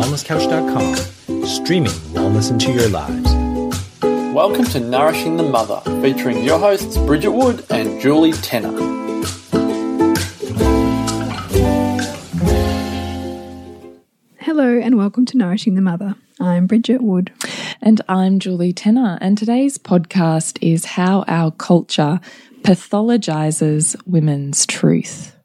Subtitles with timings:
[0.00, 3.30] wellnesscouch.com, streaming wellness into your lives.
[4.34, 8.72] Welcome to Nourishing the Mother, featuring your hosts Bridget Wood and Julie Tenner.
[14.38, 16.14] Hello and welcome to Nourishing the Mother.
[16.40, 17.30] I'm Bridget Wood.
[17.82, 19.18] And I'm Julie Tenner.
[19.20, 22.20] And today's podcast is how our culture
[22.62, 25.36] pathologizes women's truth.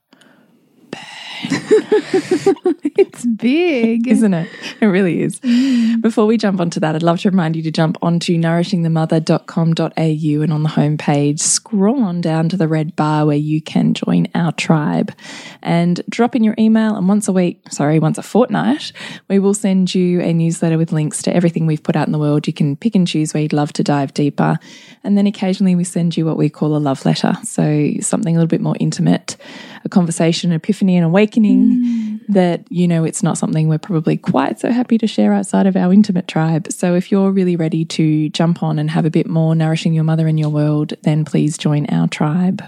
[2.98, 4.50] it's big, isn't it?
[4.82, 5.40] It really is.
[5.42, 6.02] Mm.
[6.02, 10.54] Before we jump onto that, I'd love to remind you to jump onto nourishingthemother.com.au and
[10.54, 14.52] on the homepage, scroll on down to the red bar where you can join our
[14.54, 15.14] tribe
[15.62, 16.96] and drop in your email.
[16.96, 18.92] And once a week, sorry, once a fortnight,
[19.28, 22.20] we will send you a newsletter with links to everything we've put out in the
[22.20, 22.48] world.
[22.48, 24.58] You can pick and choose where you'd love to dive deeper.
[25.04, 27.34] And then occasionally we send you what we call a love letter.
[27.44, 29.38] So something a little bit more intimate,
[29.84, 32.20] a conversation, an epiphany, an awakening mm.
[32.30, 35.76] that, you know, it's not something we're probably quite so happy to share outside of
[35.76, 36.72] our intimate tribe.
[36.72, 40.04] So if you're really ready to jump on and have a bit more nourishing your
[40.04, 42.64] mother in your world, then please join our tribe.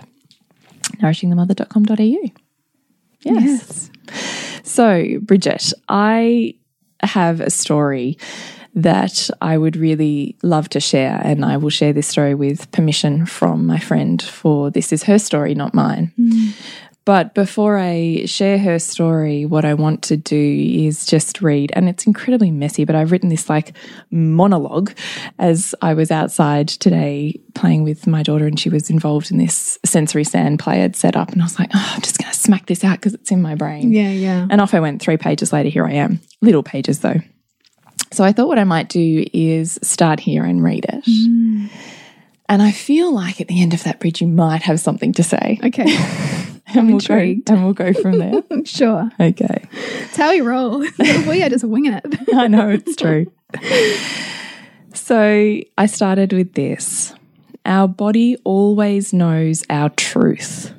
[1.01, 2.31] Nourishingthemother.com.au.
[3.21, 3.21] Yes.
[3.23, 3.91] yes.
[4.63, 6.55] So, Bridget, I
[7.01, 8.17] have a story
[8.77, 11.19] that I would really love to share.
[11.23, 15.17] And I will share this story with permission from my friend, for this is her
[15.17, 16.13] story, not mine.
[16.17, 16.53] Mm.
[17.07, 21.87] But before I share her story, what I want to do is just read, and
[21.87, 23.71] it's incredibly messy, but I've written this like
[24.11, 24.91] monologue
[25.39, 29.79] as I was outside today playing with my daughter, and she was involved in this
[29.85, 31.31] sensory sand play I'd set up.
[31.31, 33.41] And I was like, oh, I'm just going to smack this out because it's in
[33.41, 33.93] my brain.
[33.93, 34.45] Yeah, yeah.
[34.49, 35.01] And off I went.
[35.01, 36.19] Three pages later, here I am.
[36.41, 37.21] Little pages though.
[38.11, 41.05] So I thought what I might do is start here and read it.
[41.05, 41.69] Mm.
[42.49, 45.23] And I feel like at the end of that bridge, you might have something to
[45.23, 45.57] say.
[45.63, 45.85] Okay.
[46.75, 48.43] and we'll go and we'll go from there.
[48.65, 49.09] sure.
[49.19, 49.65] Okay.
[49.71, 50.79] It's how we roll.
[50.99, 52.05] we are just winging it.
[52.33, 53.31] I know it's true.
[54.93, 57.13] so I started with this.
[57.65, 60.73] Our body always knows our truth,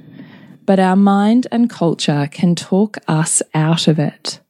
[0.66, 4.40] but our mind and culture can talk us out of it.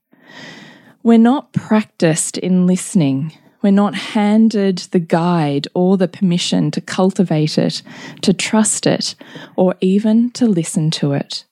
[1.04, 3.32] We're not practiced in listening
[3.62, 7.82] we're not handed the guide or the permission to cultivate it,
[8.22, 9.14] to trust it,
[9.56, 11.44] or even to listen to it.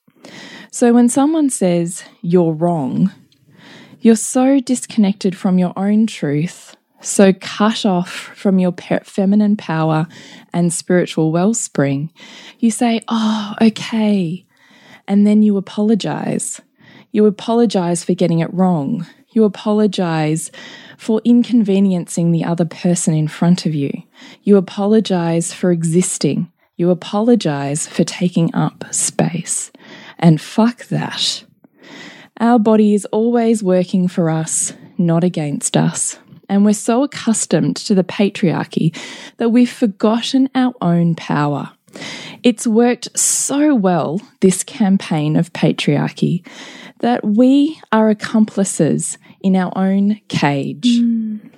[0.71, 3.11] So when someone says, you're wrong,
[3.99, 10.07] you're so disconnected from your own truth, so cut off from your feminine power
[10.53, 12.11] and spiritual wellspring,
[12.59, 14.45] you say, oh, okay.
[15.07, 16.59] And then you apologize.
[17.11, 19.05] You apologize for getting it wrong.
[19.29, 20.51] You apologize
[20.97, 23.91] for inconveniencing the other person in front of you.
[24.43, 26.51] You apologize for existing.
[26.75, 29.71] You apologize for taking up space.
[30.19, 31.43] And fuck that.
[32.39, 36.19] Our body is always working for us, not against us.
[36.49, 38.95] And we're so accustomed to the patriarchy
[39.37, 41.71] that we've forgotten our own power.
[42.43, 46.45] It's worked so well, this campaign of patriarchy,
[46.99, 50.99] that we are accomplices in our own cage.
[50.99, 51.49] Mm.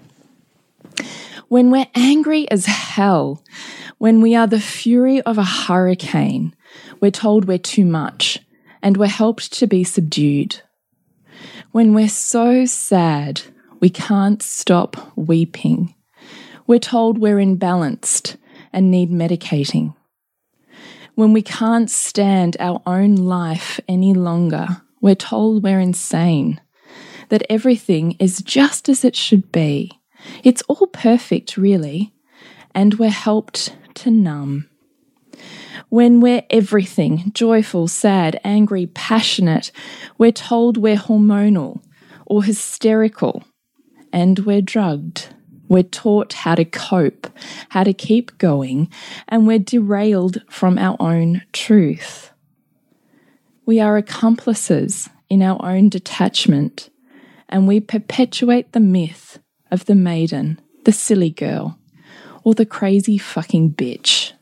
[1.49, 3.43] When we're angry as hell,
[3.97, 6.55] when we are the fury of a hurricane,
[7.01, 8.39] we're told we're too much
[8.81, 10.61] and we're helped to be subdued.
[11.71, 13.41] When we're so sad,
[13.79, 15.95] we can't stop weeping.
[16.67, 18.37] We're told we're imbalanced
[18.71, 19.95] and need medicating.
[21.15, 26.61] When we can't stand our own life any longer, we're told we're insane
[27.29, 29.91] that everything is just as it should be.
[30.43, 32.13] It's all perfect, really,
[32.75, 34.69] and we're helped to numb.
[35.89, 39.71] When we're everything joyful, sad, angry, passionate
[40.17, 41.81] we're told we're hormonal
[42.25, 43.43] or hysterical,
[44.13, 45.33] and we're drugged.
[45.67, 47.27] We're taught how to cope,
[47.69, 48.89] how to keep going,
[49.27, 52.31] and we're derailed from our own truth.
[53.65, 56.89] We are accomplices in our own detachment
[57.49, 59.39] and we perpetuate the myth
[59.71, 61.77] of the maiden, the silly girl,
[62.43, 64.33] or the crazy fucking bitch.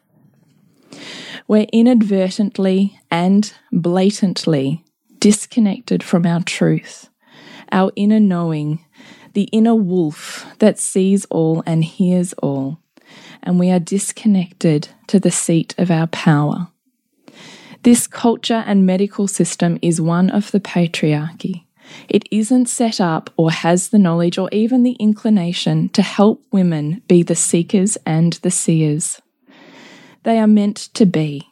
[1.47, 4.83] We're inadvertently and blatantly
[5.19, 7.09] disconnected from our truth,
[7.71, 8.85] our inner knowing,
[9.33, 12.79] the inner wolf that sees all and hears all,
[13.41, 16.67] and we are disconnected to the seat of our power.
[17.83, 21.66] This culture and medical system is one of the patriarchy.
[22.09, 27.01] It isn't set up or has the knowledge or even the inclination to help women
[27.07, 29.21] be the seekers and the seers.
[30.23, 31.47] They are meant to be.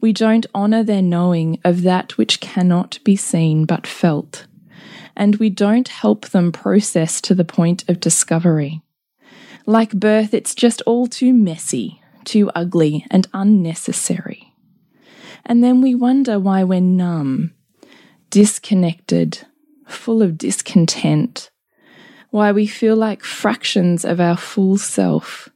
[0.00, 4.46] We don't honour their knowing of that which cannot be seen but felt.
[5.16, 8.82] and we don't help them process to the point of discovery.
[9.66, 14.52] Like birth, it's just all too messy, too ugly, and unnecessary.
[15.46, 17.54] And then we wonder why we're numb,
[18.30, 19.46] disconnected,
[19.86, 21.50] full of discontent,
[22.30, 25.48] why we feel like fractions of our full self,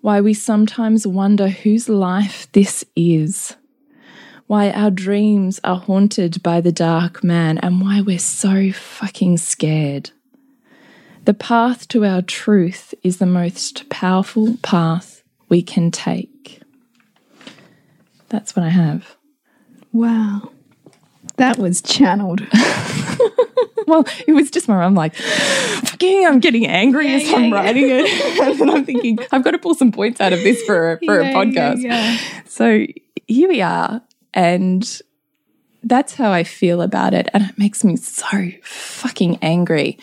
[0.00, 3.56] why we sometimes wonder whose life this is,
[4.46, 10.10] why our dreams are haunted by the dark man, and why we're so fucking scared.
[11.24, 16.60] The path to our truth is the most powerful path we can take.
[18.28, 19.16] That's what I have.
[19.92, 20.50] Wow.
[21.36, 22.40] That was channeled.
[23.86, 27.44] Well, it was just my I'm like, fucking, I'm getting angry Yeah, as yeah, I'm
[27.44, 27.54] yeah.
[27.54, 28.40] writing it.
[28.42, 30.98] and then I'm thinking, I've got to pull some points out of this for, a-
[31.04, 31.82] for a podcast.
[31.82, 32.18] yeah.
[32.46, 32.86] So
[33.26, 34.02] here we are.
[34.34, 35.00] And
[35.82, 37.28] that's how I feel about it.
[37.34, 39.98] And it makes me so fucking angry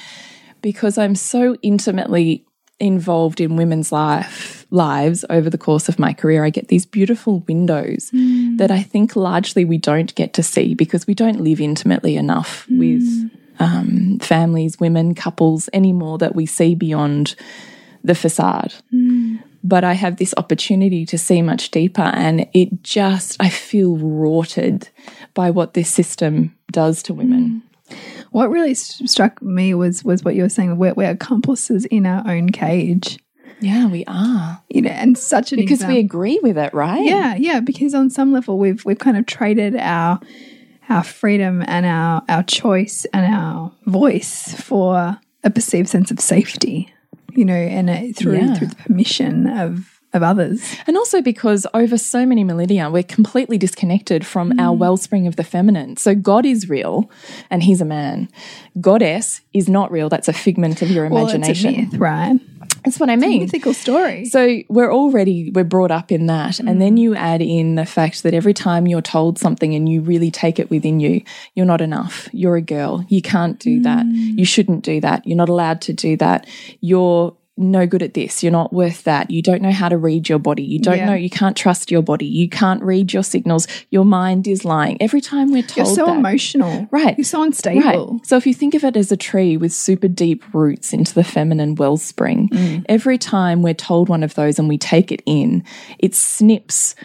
[0.62, 2.46] because I'm so intimately
[2.80, 6.46] involved in women's life lives over the course of my career.
[6.46, 8.58] I get these beautiful windows hmm.
[8.58, 12.66] that I think largely we don't get to see because we don't live intimately enough
[12.70, 13.39] with hmm.
[13.60, 17.36] Um, families, women, couples anymore that we see beyond
[18.04, 18.74] the facade.
[19.62, 24.88] But I have this opportunity to see much deeper, and it just, I feel rorted
[25.34, 27.62] by what this system does to women.
[28.32, 30.78] What really s- struck me was was what you were saying.
[30.78, 33.18] We're, we're accomplices in our own cage,
[33.60, 34.62] Yeah, we are.
[34.70, 35.96] you know, and such an Because example.
[35.96, 37.04] we agree with it, right?
[37.04, 40.22] Yeah, yeah, because on some level we've we've kind of traded our
[40.90, 46.92] our freedom and our our choice and our voice for a perceived sense of safety,
[47.34, 48.54] you know, and uh, through Yeah.
[48.56, 50.60] through the permission of of others.
[50.88, 54.80] And also because over so many millennia, we're completely disconnected from our Mm.
[54.80, 55.98] wellspring of the feminine.
[55.98, 57.12] So God is real
[57.52, 58.28] and he's a man.
[58.82, 60.10] Goddess is not real.
[60.10, 61.76] That's a figment of your Well, imagination.
[61.92, 62.40] myth, right?
[62.90, 63.42] That's what I mean.
[63.42, 64.26] Mythical story.
[64.26, 67.02] So we're already we're brought up in that, and then mm.
[67.02, 70.58] you add in the fact that every time you're told something and you really take
[70.58, 71.22] it within you,
[71.54, 72.28] you're not enough.
[72.32, 73.06] You're a girl.
[73.08, 74.08] You can't do that.
[74.08, 74.40] Mm.
[74.40, 75.28] You shouldn't do that.
[75.28, 76.48] You're not allowed to do that.
[76.82, 78.42] You're no good at this.
[78.42, 79.30] You're not worth that.
[79.30, 80.64] You don't know how to read your body.
[80.64, 81.06] You don't Yeah.
[81.08, 81.14] know.
[81.14, 82.26] You can't trust your body.
[82.26, 83.68] You can't read your signals.
[83.92, 84.98] Your mind is lying.
[85.02, 85.88] Every time we're told.
[85.88, 87.18] You're so that, emotional, Right.
[87.18, 87.82] You're so unstable.
[88.16, 88.26] Right.
[88.26, 91.24] So if you think of it as a tree with super deep roots into the
[91.24, 92.86] feminine wellspring, Mm.
[92.88, 95.64] every time we're told one of those and we take it in,
[96.00, 96.96] it snips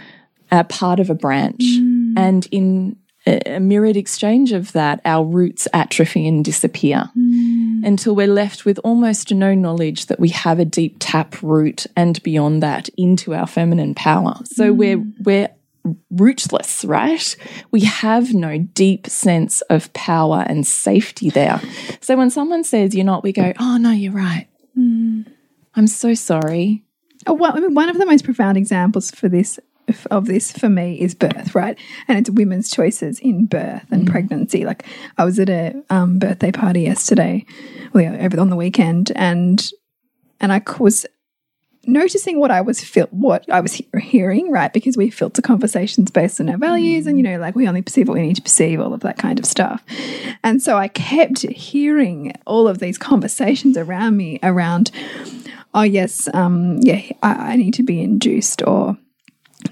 [0.53, 1.63] a part of a branch.
[1.63, 2.15] Mm.
[2.17, 7.85] And in a a mirrored exchange of that, our roots atrophy and disappear Mm.
[7.87, 12.23] until we're left with almost no knowledge that we have a deep tap root and
[12.23, 14.35] beyond that into our feminine power.
[14.45, 15.49] So we're we're
[16.11, 17.37] rootless, right?
[17.71, 21.61] We have no deep sense of power and safety there.
[22.01, 24.47] So when someone says you're not, we go, oh no, you're right.
[25.77, 26.85] I'm so sorry.
[27.27, 29.59] Oh, well, I mean, one of the most profound examples for this
[30.11, 31.79] of this for me is birth, right?
[32.09, 34.65] And it's women's choices in birth and pregnancy.
[34.65, 34.85] Like
[35.19, 37.45] I was at a um, birthday party yesterday,
[37.93, 39.71] well, yeah, over on the weekend, and
[40.41, 41.07] and I was
[41.87, 44.73] noticing what I was feel what I was he hearing, right?
[44.73, 48.09] Because we filter conversations based on our values, and you know, like we only perceive
[48.09, 49.85] what we need to perceive, all of that kind of stuff.
[50.43, 54.91] And so I kept hearing all of these conversations around me around
[55.75, 58.97] oh yes, um, yeah, I, I need to be induced, or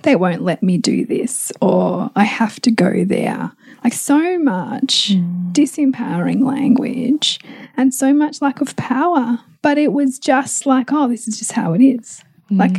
[0.02, 3.52] they won't let me do this, or I have to go there.
[3.84, 5.50] Like so much hmm.
[5.52, 7.40] disempowering language
[7.76, 9.40] and so much lack of power.
[9.60, 12.22] But it was just like, oh, this is just how it is.
[12.48, 12.58] Hmm.
[12.58, 12.76] Like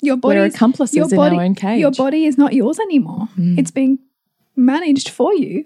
[0.00, 1.80] your body, We're accomplices your in our body, own cage.
[1.80, 3.26] Your body is not yours anymore.
[3.34, 3.58] Hmm.
[3.58, 3.98] It's being
[4.54, 5.64] managed for you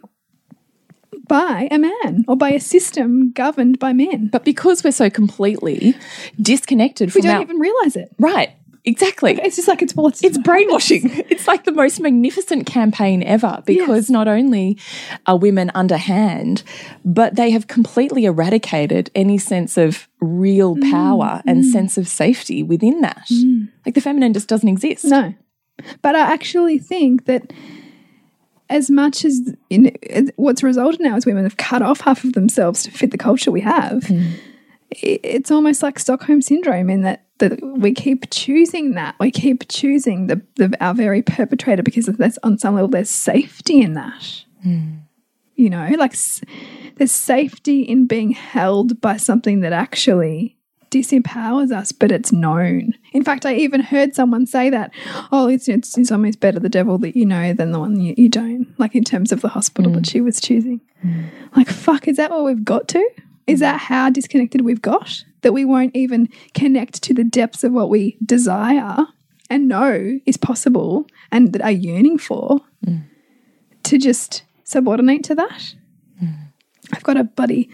[1.31, 4.29] by a man or by a system governed by men.
[4.33, 5.95] But because we're so completely
[6.41, 8.11] disconnected we from don't our even realize it.
[8.19, 8.51] right,
[8.85, 9.39] exactly.
[9.43, 11.11] It's just like it's well, it's, brainwashing.
[11.31, 14.11] It's like the most magnificent campaign ever because Yes.
[14.11, 14.79] not only
[15.27, 16.63] are women underhand,
[17.05, 21.73] but they have completely eradicated any sense of real Mm, power and mm.
[21.73, 23.27] sense of safety within that.
[23.33, 23.69] Mm.
[23.87, 25.05] Like the feminine just doesn't exist.
[25.05, 25.35] No.
[26.03, 27.53] But I actually think that
[28.69, 29.97] as much as in,
[30.37, 33.51] what's resulted now is women have cut off half of themselves to fit the culture
[33.51, 34.35] we have, i-
[34.91, 39.15] it's almost like Stockholm syndrome in that, that we keep choosing that.
[39.21, 43.81] We keep choosing the, the our very perpetrator because this, on some level there's safety
[43.81, 44.45] in that.
[44.63, 44.97] Hmm.
[45.57, 46.17] You know, like
[46.97, 50.57] there's safety in being held by something that actually
[50.91, 52.95] disempowers us, but it's known.
[53.13, 54.91] In fact, I even heard someone say that,
[55.31, 58.15] oh, it's, it's, it's almost better the devil that you know than the one you,
[58.17, 60.11] you don't, like in terms of the hospital that hmm.
[60.11, 60.81] she was choosing.
[61.03, 61.27] Hmm.
[61.55, 63.09] Like, fuck, is that what we've got to?
[63.51, 65.25] Is that how disconnected we've got?
[65.43, 69.07] That we won't even connect to the depths of what we desire
[69.49, 72.61] and know is possible and that are yearning for
[73.83, 75.75] to just subordinate to that?
[76.93, 77.71] I've got a buddy.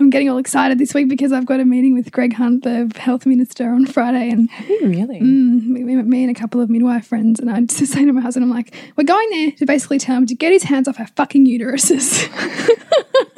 [0.00, 2.90] I'm getting all excited this week because I've got a meeting with Greg Hunt, the
[2.96, 4.48] health minister, on Friday, and
[4.82, 5.20] really?
[5.20, 8.12] Mm, me, me- me and a couple of midwife friends, and I just say to
[8.12, 10.88] my husband, I'm like, we're going there to basically tell him to get his hands
[10.88, 12.28] off our fucking uteruses.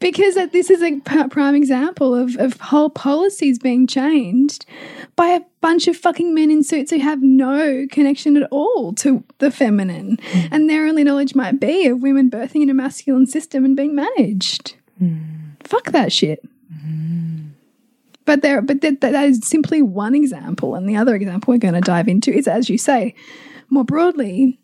[0.00, 4.66] because this is a prime example of, of whole policies being changed
[5.16, 9.24] by a bunch of fucking men in suits who have no connection at all to
[9.38, 10.18] the feminine.
[10.32, 10.46] Hmm.
[10.50, 13.94] And their only knowledge might be of women birthing in a masculine system and being
[13.94, 14.74] managed.
[14.98, 15.18] Hmm.
[15.64, 16.44] Fuck that shit.
[16.70, 17.48] Hmm.
[18.24, 21.74] But there, but that, that is simply one example, and the other example we're going
[21.74, 23.14] to dive into is, as you say,
[23.68, 24.60] more broadly,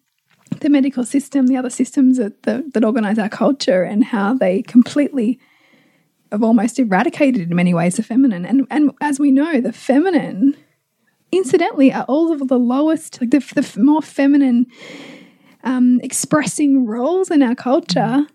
[0.60, 4.62] the medical system, the other systems that that, that organize our culture, and how they
[4.62, 5.38] completely
[6.32, 8.44] have almost eradicated in many ways the feminine.
[8.44, 10.54] And and as we know, the feminine,
[11.32, 14.66] incidentally, are all of the lowest, like the, the more feminine
[15.64, 18.26] um, expressing roles in our culture.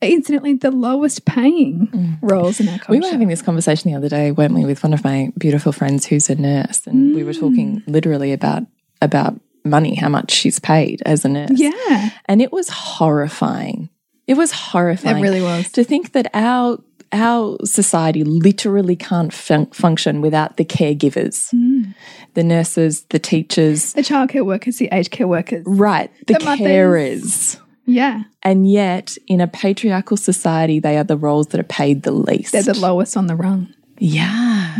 [0.00, 2.90] Incidentally, the lowest paying roles in our culture.
[2.90, 5.70] We were having this conversation the other day, weren't we, with one of my beautiful
[5.70, 8.64] friends who's a nurse, and we were talking literally about
[9.00, 11.50] about money, how much she's paid as a nurse.
[11.54, 12.10] Yeah.
[12.26, 13.88] and it was horrifying.
[14.26, 15.18] It was horrifying.
[15.18, 15.70] It really was.
[15.72, 16.78] to think that our
[17.14, 21.94] our society literally can't fun function without the caregivers, Mm.
[22.32, 25.62] the nurses, the teachers, the childcare workers, the aged care workers.
[25.66, 26.66] right, the, The mothers.
[26.66, 27.56] carers.
[27.84, 28.22] Yeah.
[28.42, 32.52] And yet, in a patriarchal society, they are the roles that are paid the least.
[32.52, 33.68] They're the lowest on the rung.
[33.98, 34.74] Yeah.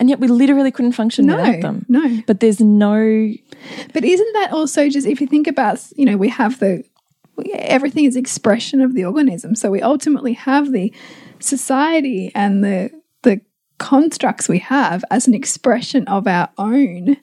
[0.00, 1.86] And yet we literally couldn't function No, without them.
[1.88, 2.22] no.
[2.26, 3.32] But there's no
[3.92, 6.84] But isn't that also just if you think about, you know, we have the
[7.54, 9.54] everything is expression of the organism.
[9.54, 10.92] So we ultimately have the
[11.40, 12.90] society and the
[13.22, 13.40] the
[13.78, 17.16] constructs we have as an expression of our own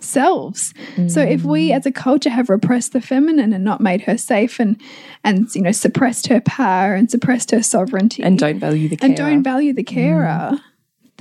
[0.00, 0.74] selves.
[1.08, 1.76] So if we mm.
[1.76, 4.80] as a culture have repressed the feminine and not made her safe and
[5.24, 9.08] and you know suppressed her power and suppressed her sovereignty and don't value the care.
[9.08, 10.60] and don't value the carer, mm.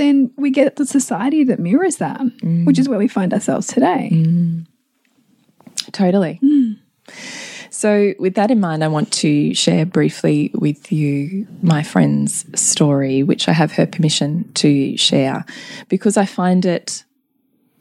[0.02, 2.66] Then we get the society that mirrors that, mm.
[2.66, 4.10] which is where we find ourselves today.
[4.12, 4.66] Mm.
[5.92, 6.40] Totally.
[6.44, 6.80] Mm.
[7.70, 13.24] So, with that in mind, I want to share briefly with you my friend's story,
[13.24, 15.46] which I have her permission to share
[15.88, 17.06] because I find it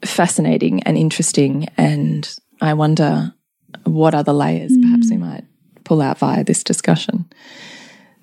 [0.05, 1.67] fascinating and interesting.
[1.77, 2.27] And
[2.61, 3.33] I wonder
[3.83, 5.43] what other layers perhaps we might
[5.83, 7.25] pull out via this discussion.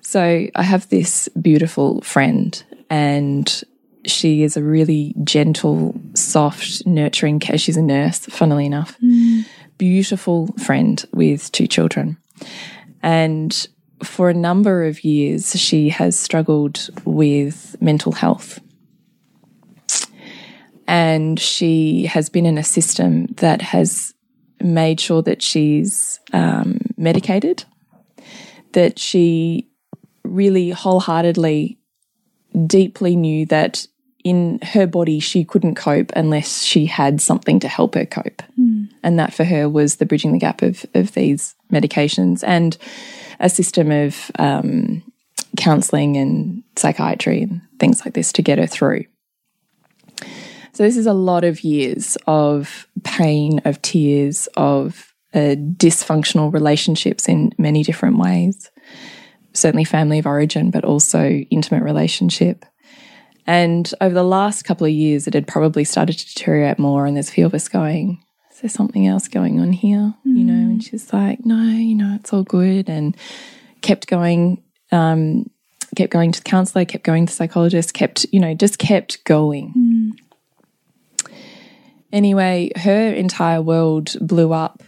[0.01, 3.63] So, I have this beautiful friend, and
[4.05, 7.57] she is a really gentle, soft, nurturing care.
[7.57, 8.97] She's a nurse, funnily enough
[9.79, 12.17] beautiful friend with two children.
[13.01, 13.67] And
[14.03, 18.59] for a number of years, she has struggled with mental health.
[20.87, 24.13] And she has been in a system that has
[24.61, 27.63] made sure that she's um, medicated,
[28.73, 29.69] that she
[30.23, 31.78] really wholeheartedly,
[32.65, 33.85] deeply knew that
[34.23, 38.41] in her body she couldn't cope unless she had something to help her cope.
[39.03, 42.77] And that for her was the bridging the gap of, of these medications and
[43.39, 45.01] a system of um,
[45.57, 49.05] counseling and psychiatry and things like this to get her through.
[50.73, 57.27] So, this is a lot of years of pain, of tears, of uh, dysfunctional relationships
[57.27, 58.69] in many different ways.
[59.53, 62.65] Certainly, family of origin, but also intimate relationship.
[63.47, 67.05] And over the last couple of years, it had probably started to deteriorate more.
[67.05, 70.13] And there's a few of us going, Is there something else going on here?
[70.23, 72.89] You know, and she's like, No, you know, it's all good.
[72.89, 73.17] And
[73.81, 75.49] kept going, um,
[75.95, 79.23] kept going to the counselor, kept going to the psychologist, kept, you know, just kept
[79.23, 79.73] going.
[82.11, 84.83] Anyway, her entire world blew up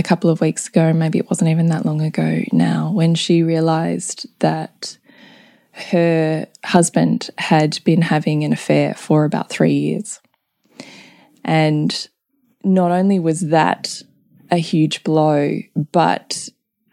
[0.00, 3.42] a couple of weeks ago, maybe it wasn't even that long ago now, when she
[3.42, 4.96] realized that
[5.72, 10.18] her husband had been having an affair for about three years.
[11.44, 12.08] And
[12.64, 14.02] not only was that
[14.50, 15.58] a huge blow,
[15.92, 16.48] but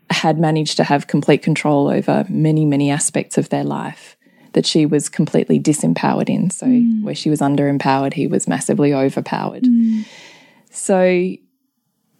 [0.10, 4.18] had managed to have complete control over many, many aspects of their life
[4.52, 6.50] that she was completely disempowered in.
[6.50, 7.04] So, mm.
[7.04, 9.64] where she was underempowered, he was massively overpowered.
[9.64, 10.06] Mm.
[10.72, 11.38] So,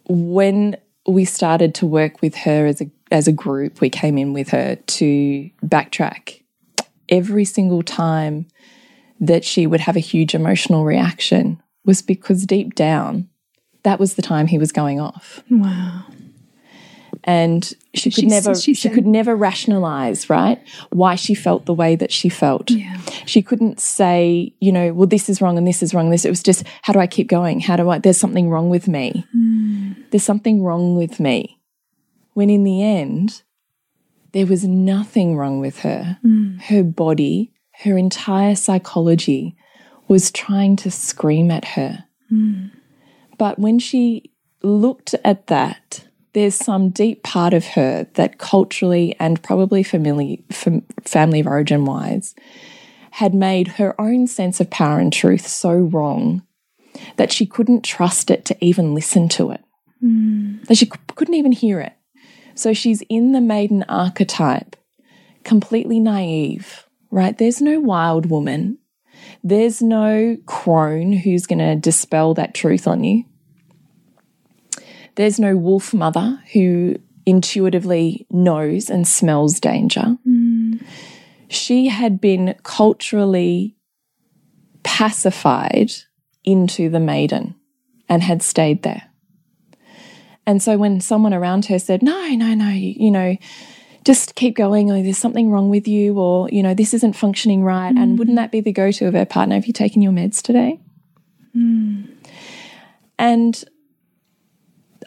[0.08, 4.34] when we started to work with her as a as a group, we came in
[4.34, 6.42] with her to backtrack
[7.10, 8.48] every single time
[9.20, 13.30] that she would have a huge emotional reaction was because deep down,
[13.84, 15.42] that was the time he was going off.
[15.50, 16.04] Wow.
[17.28, 20.60] And she could She- never she she could never rationalize, right?
[20.92, 22.72] Why she felt the way that she felt.
[22.72, 22.98] Yeah.
[23.26, 26.10] She couldn't say, you know, well, this is wrong and this is wrong.
[26.10, 27.60] This it was just, how do I keep going?
[27.60, 29.26] How do I there's something wrong with me.
[29.34, 29.92] Hmm.
[30.10, 31.60] There's something wrong with me.
[32.34, 33.44] When in the end,
[34.32, 36.20] there was nothing wrong with her.
[36.22, 36.60] Hmm.
[36.60, 37.52] Her body,
[37.84, 39.58] her entire psychology
[40.08, 42.06] was trying to scream at her.
[42.30, 42.68] Hmm.
[43.38, 44.32] But when she
[44.64, 46.07] looked at that,
[46.38, 50.46] there's some deep part of her that culturally and probably family,
[51.02, 52.36] family of origin wise
[53.10, 56.44] had made her own sense of power and truth so wrong
[57.16, 59.64] that she couldn't trust it to even listen to it.
[60.00, 60.58] Hmm.
[60.66, 61.94] That she couldn't even hear it.
[62.54, 64.76] So she's in the maiden archetype,
[65.44, 67.36] completely naive, right?
[67.36, 68.78] There's no wild woman.
[69.44, 73.24] There's no crone who's going to dispel that truth on you.
[75.18, 76.96] There's no wolf mother who
[77.26, 80.16] intuitively knows and smells danger.
[80.24, 80.76] Hmm.
[81.50, 83.76] She had been culturally
[84.84, 85.92] pacified
[86.44, 87.56] into the maiden
[88.08, 89.10] and had stayed there.
[90.46, 93.36] And so when someone around her said, No, no, no, you, you know,
[94.06, 97.64] just keep going, or there's something wrong with you, or, you know, this isn't functioning
[97.64, 97.94] right.
[97.94, 98.16] And hmm.
[98.18, 99.56] wouldn't that be the go to of her partner?
[99.56, 100.80] Have you taken your meds today?
[101.54, 102.04] Hmm.
[103.20, 103.64] And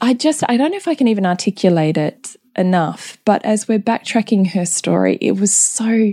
[0.00, 3.78] I just, I don't know if I can even articulate it enough, but as we're
[3.78, 6.12] backtracking her story, it was so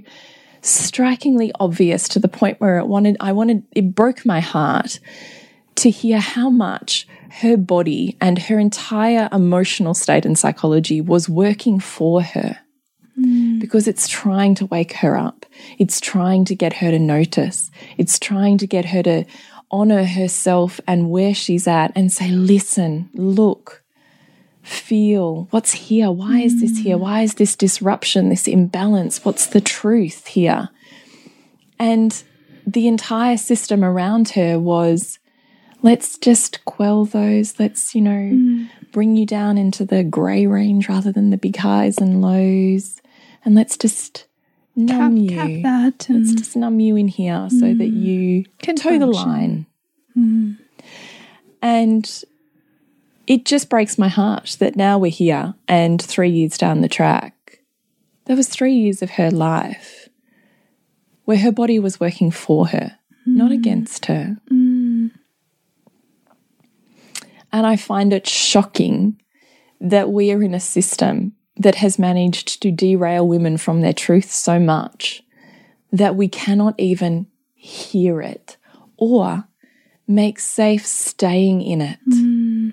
[0.61, 4.99] strikingly obvious to the point where it wanted, I wanted, it broke my heart
[5.75, 7.07] to hear how much
[7.41, 12.57] her body and her entire emotional state and psychology was working for her
[13.17, 13.59] mm.
[13.59, 15.45] because it's trying to wake her up.
[15.77, 17.69] It's trying to get her to notice.
[17.97, 19.25] It's trying to get her to
[19.71, 23.83] honor herself and where she's at and say, listen, look,
[24.63, 26.11] feel what's here.
[26.11, 26.83] Why is this mm.
[26.83, 26.97] here?
[26.97, 29.23] Why is this disruption, this imbalance?
[29.23, 30.69] What's the truth here?
[31.79, 32.23] And
[32.65, 35.19] the entire system around her was
[35.81, 37.59] let's just quell those.
[37.59, 38.69] Let's, you know, mm.
[38.91, 43.01] bring you down into the grey range rather than the big highs and lows.
[43.45, 44.25] And let's just
[44.77, 45.29] Cap, numb you.
[45.31, 46.07] cap that.
[46.09, 48.01] Let's just numb you in here so that mm.
[48.01, 49.29] you Can toe the function.
[49.29, 49.65] line.
[50.15, 50.57] Mm.
[51.61, 52.23] And
[53.25, 57.59] it just breaks my heart that now we're here and three years down the track,
[58.25, 60.09] there was three years of her life
[61.25, 63.55] where her body was working for her, not mm.
[63.55, 64.37] against her.
[67.51, 69.19] And I find it shocking
[69.81, 74.31] that we are in a system that has managed to derail women from their truth
[74.31, 75.23] so much
[75.91, 78.57] that we cannot even hear it
[78.97, 79.45] or
[80.07, 81.99] make safe staying in it.
[82.09, 82.69] Hmm.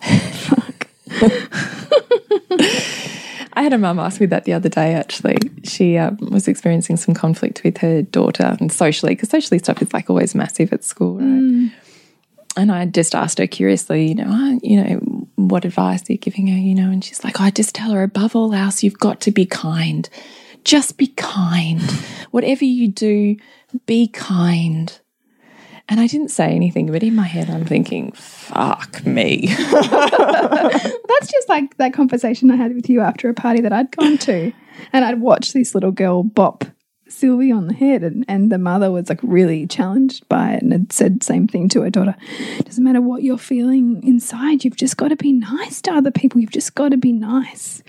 [0.32, 0.88] Fuck.
[3.56, 5.38] I had a mum ask me that the other day, actually.
[5.64, 9.92] She um, was experiencing some conflict with her daughter and socially, because socially stuff is
[9.94, 11.72] like always massive at school, right?
[12.58, 16.18] And I just asked her curiously, you know, "Ah, you know, what advice are you
[16.18, 16.90] giving her, you know?
[16.90, 20.08] And she's like, I just tell her above all else, you've got to be kind.
[20.64, 21.80] just be kind.
[22.32, 23.36] Whatever you do,
[23.86, 24.98] be kind.
[25.88, 29.46] And I didn't say anything, but in my head, I'm thinking, fuck me.
[29.70, 34.18] That's just like that conversation I had with you after a party that I'd gone
[34.18, 34.52] to.
[34.92, 36.64] And I'd watched this little girl bop
[37.08, 40.72] Sylvie on the head, and, and the mother was like really challenged by it and
[40.72, 42.16] had said same thing to her daughter.
[42.64, 46.40] Doesn't matter what you're feeling inside, you've just got to be nice to other people.
[46.40, 47.82] You've just got to be nice.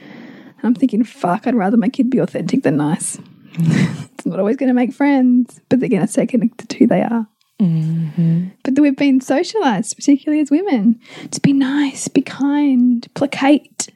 [0.58, 3.18] And I'm thinking, fuck, I'd rather my kid be authentic than nice.
[3.54, 6.88] it's not always going to make friends, but they're going to stay connected to who
[6.88, 7.28] they are.
[7.60, 8.48] Mm-hmm.
[8.64, 11.00] But we've been socialized, particularly as women,
[11.32, 13.90] to be nice, be kind, placate,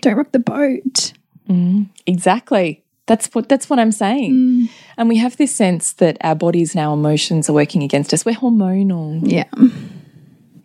[0.00, 1.12] don't rock the boat.
[1.48, 1.84] Mm-hmm.
[2.06, 2.84] Exactly.
[3.06, 4.34] That's what that's what I'm saying.
[4.34, 4.68] Mm.
[4.98, 8.24] And we have this sense that our bodies and our emotions are working against us.
[8.26, 9.48] We're hormonal, Yeah.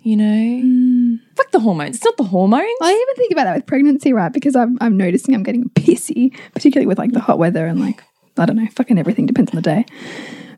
[0.02, 0.24] you know.
[0.26, 1.20] Mm.
[1.38, 1.96] Fuck the hormones.
[1.96, 2.68] It's not the hormones.
[2.82, 4.32] I even think about that with pregnancy, right?
[4.32, 8.04] Because I'm, I'm noticing I'm getting pissy, particularly with like the hot weather and like,
[8.38, 9.86] I don't know, fucking everything depends on the day.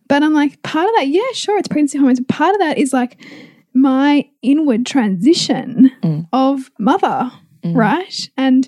[0.07, 2.21] But I'm like, part of that, yeah, sure, it's pregnancy hormones.
[2.27, 3.17] Part of that is like
[3.73, 6.27] my inward transition mm.
[6.31, 7.31] of mother,
[7.63, 7.75] mm.
[7.75, 8.29] right?
[8.37, 8.67] And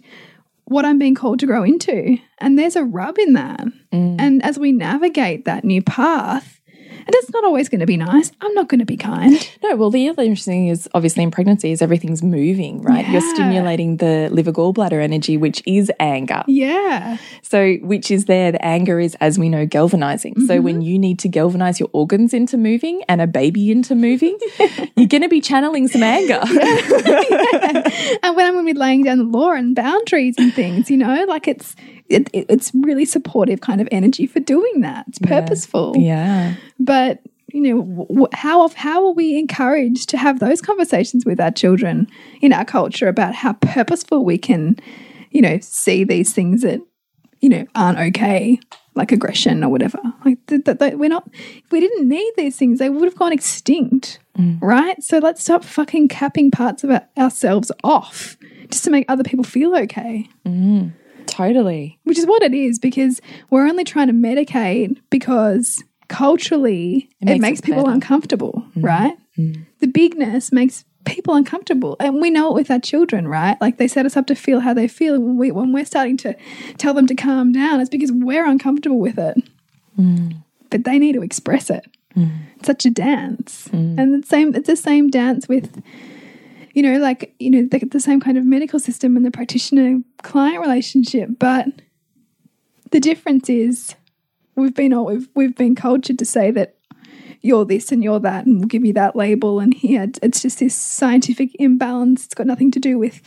[0.66, 2.18] what I'm being called to grow into.
[2.40, 3.62] And there's a rub in that.
[3.94, 4.20] Mm.
[4.20, 6.57] And as we navigate that new path,
[7.08, 8.34] and it's not always going to be nice.
[8.42, 9.34] I'm not going to be kind.
[9.64, 13.08] No, well, the other interesting thing is obviously in pregnancy is everything's moving, right?
[13.08, 16.44] You're stimulating the liver gallbladder energy, which is anger.
[16.48, 17.18] Yeah.
[17.44, 20.36] So, which is there, the anger is, as we know, galvanizing.
[20.42, 20.64] So, mm-hmm.
[20.64, 24.38] when you need to galvanize your organs into moving and a baby into moving,
[24.96, 26.42] you're going to be channeling some anger.
[28.24, 30.98] and when I'm going to be laying down the law and boundaries and things, you
[30.98, 31.76] know, like it's
[32.10, 35.06] it, it- it's really supportive kind of energy for doing that.
[35.08, 35.96] It's purposeful.
[35.98, 36.56] yeah.
[36.80, 37.22] But
[37.54, 42.08] you know, how of how are we encouraged to have those conversations with our children
[42.42, 44.78] in our culture about how purposeful we can,
[45.32, 46.82] you know, see these things that
[47.40, 48.60] you know aren't okay,
[48.96, 50.00] like aggression or whatever.
[50.26, 51.28] Like th th th- we're not.
[51.34, 54.60] If we didn't need these things, they would have gone extinct, Mm.
[54.62, 55.02] right?
[55.04, 58.38] So let's stop fucking capping parts of ourselves off
[58.70, 60.92] just to make other people feel okay mm.
[61.26, 61.98] Totally.
[62.04, 67.42] which is what it is because we're only trying to medicate because culturally it makes
[67.42, 67.96] makes, it people better.
[67.96, 68.84] uncomfortable, mm.
[68.84, 69.18] right?
[69.80, 73.56] The bigness makes people uncomfortable, and we know it with our children, right?
[73.62, 75.86] Like they set us up to feel how they feel, and when, we, when we're
[75.86, 76.36] starting to
[76.78, 79.38] tell them to calm down, it's because we're uncomfortable with it,
[80.70, 81.86] but they need to express it.
[82.56, 83.98] It's such a dance, mm.
[84.00, 84.56] and the same.
[84.56, 85.82] It's the same dance with
[86.78, 90.00] you know, like, you know, the, the same kind of medical system and the practitioner
[90.22, 91.28] client relationship.
[91.40, 91.66] But
[92.92, 93.96] the difference is
[94.56, 96.77] we've been all we've we've been cultured to say that
[97.48, 100.60] you're this and you're that and we'll give you that label and here it's- just
[100.60, 102.26] this scientific imbalance.
[102.26, 103.22] It's got nothing to do with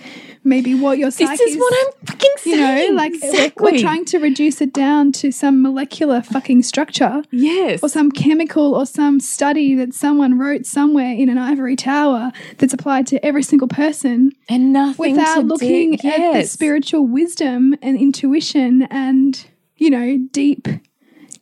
[0.45, 3.73] maybe what your psyche This is what I'm fucking you know, like we're- exactly.
[3.73, 7.81] we're trying to reduce it down to some molecular fucking structure Yes.
[7.83, 12.73] or some chemical or some study that someone wrote somewhere in an ivory tower that's
[12.75, 16.09] applied to every single person and nothing without looking do.
[16.09, 20.69] at the spiritual wisdom and intuition and you know deep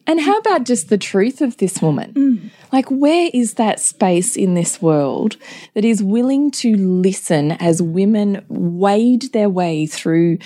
[0.09, 2.13] And how about just the truth of this woman?
[2.15, 2.51] Mm.
[2.73, 5.37] Like, where is that space in this world
[5.75, 10.39] that is willing to listen as women wade their way through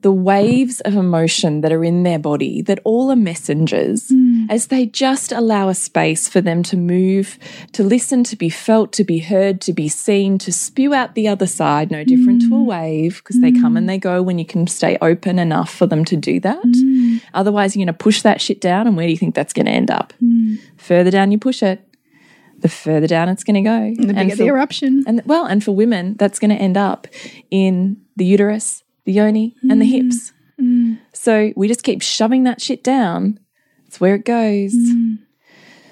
[0.00, 4.44] the waves of emotion that are in their body, that all are messengers, hmm.
[4.48, 7.38] as they just allow a space for them to move,
[7.72, 11.26] to listen, to be felt, to be heard, to be seen, to spew out the
[11.26, 12.66] other side, no different to a hmm.
[12.66, 13.88] wave, because they come and hmm.
[13.88, 17.20] they go when you can stay open enough for them to do that.
[17.34, 19.66] Otherwise, you're going to push that shit down, and where do you think that's going
[19.66, 20.12] to end up?
[20.76, 21.84] Further down you push it,
[22.60, 23.76] the further down it's going to go.
[23.76, 25.04] And the bigger the eruption.
[25.06, 27.06] And well, and for women, that's going to end up
[27.50, 29.90] in the uterus, the yoni, and the mm.
[29.90, 30.32] hips.
[30.60, 30.98] Mm.
[31.14, 33.40] So we just keep shoving that shit down.
[33.86, 34.74] It's where it goes.
[34.74, 35.18] Mm.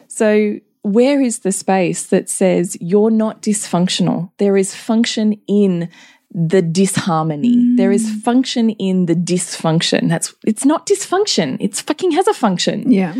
[0.07, 4.33] So where is the space that says you're not dysfunctional?
[4.37, 5.88] There is function in
[6.31, 7.74] the disharmony.
[7.76, 10.11] There is function in the dysfunction.
[10.11, 11.57] That's it's not dysfunction.
[11.59, 12.92] It's fucking has a function.
[12.92, 13.14] yeah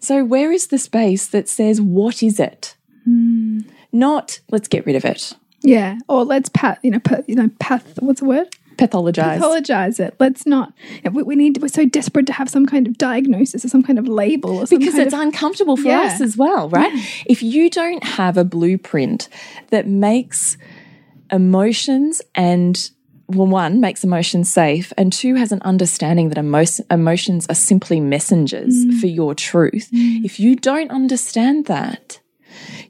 [0.00, 2.76] So, where is the space that says, what is it?
[3.90, 7.50] Not, let's get rid of it, yeah or let's pat you know pa- you know
[7.58, 9.36] path what's the word pathologize.
[9.36, 10.72] apologize it let's not
[11.12, 13.98] we, we need we're so desperate to have some kind of diagnosis or some kind
[13.98, 16.02] of label because it's of, uncomfortable for Yeah.
[16.02, 16.92] us as well, right?
[17.26, 19.28] If you don't have a blueprint
[19.70, 20.56] that makes
[21.30, 22.90] emotions and
[23.30, 28.00] well, one makes emotions safe, and two has an understanding that emo emotions are simply
[28.00, 29.00] messengers Mm.
[29.00, 29.90] for your truth.
[29.92, 32.20] If you don't understand that,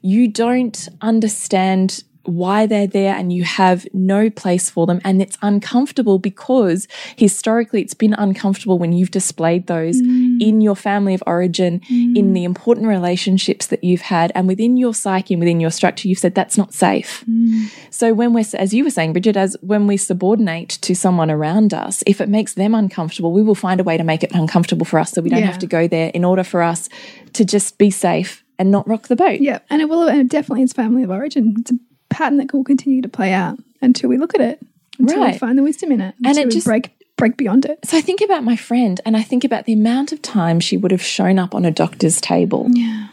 [0.01, 5.01] you don't understand why they're there and you have no place for them.
[5.03, 10.41] And it's uncomfortable because historically it's been uncomfortable when you've displayed those mm.
[10.41, 12.33] in your family of origin, in mm.
[12.33, 16.19] the important relationships that you've had, and within your psyche and within your structure, you've
[16.19, 17.23] said that's not safe.
[17.29, 17.69] Mm.
[17.89, 21.73] So when we're, as you were saying, Bridget, as when we subordinate to someone around
[21.73, 24.85] us, if it makes them uncomfortable, we will find a way to make it uncomfortable
[24.85, 25.45] for us so we don't Yeah.
[25.45, 26.89] have to go there in order for us
[27.33, 29.39] to just be safe and not rock the boat.
[29.39, 31.55] Yeah, and it will, and definitely is family of origin.
[31.59, 31.75] It's a
[32.09, 34.59] pattern that will continue to play out until we look at it,
[34.97, 37.65] until we find the wisdom in it, And until it we just- break break beyond
[37.65, 37.79] it.
[37.83, 40.77] So I think about my friend and I think about the amount of time she
[40.77, 43.07] would have shown up on a doctor's table Yeah,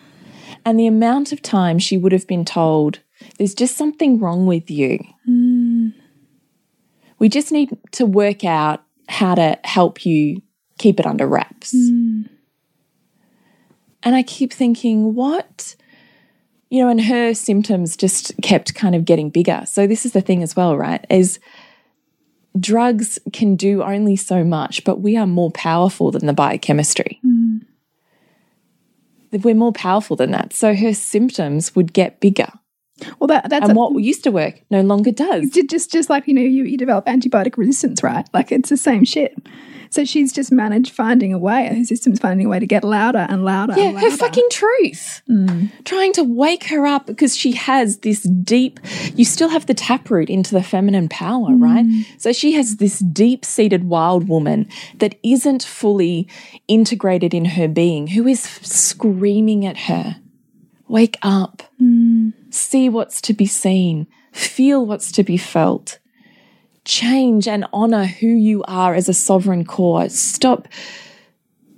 [0.64, 3.00] and the amount of time she would have been told,
[3.36, 5.00] there's just something wrong with you.
[5.28, 5.92] Mm.
[7.18, 10.40] We just need to work out how to help you
[10.78, 11.74] keep it under wraps.
[11.74, 12.28] Mm.
[14.04, 15.74] And I keep thinking, what?
[16.68, 19.62] You know, and her symptoms just kept kind of getting bigger.
[19.66, 21.04] So this is the thing as well, right?
[21.08, 21.38] Is
[22.58, 27.20] drugs can do only so much, but we are more powerful than the biochemistry.
[27.24, 27.60] Mm.
[29.32, 30.52] We're more powerful than that.
[30.52, 32.50] So her symptoms would get bigger.
[33.18, 35.50] Well, that that's And a- what used to work no longer does.
[35.50, 38.26] ju- just just like you know you, you develop antibiotic resistance, right?
[38.32, 39.36] Like it's the same shit.
[39.90, 41.72] So she's just managed finding a way.
[41.74, 43.74] Her system's finding a way to get louder and louder.
[43.76, 44.10] Yeah, and louder.
[44.10, 45.22] her fucking truth.
[45.30, 45.70] Mm.
[45.84, 48.80] Trying to wake her up because she has this deep,
[49.14, 51.62] you still have the taproot into the feminine power, mm.
[51.62, 51.86] right?
[52.18, 56.28] So she has this deep seated wild woman that isn't fully
[56.66, 60.16] integrated in her being, who is screaming at her
[60.88, 62.05] Wake up, mm.
[62.56, 65.98] See what's to be seen, feel what's to be felt.
[66.84, 70.08] Change and honor who you are as a sovereign core.
[70.08, 70.68] Stop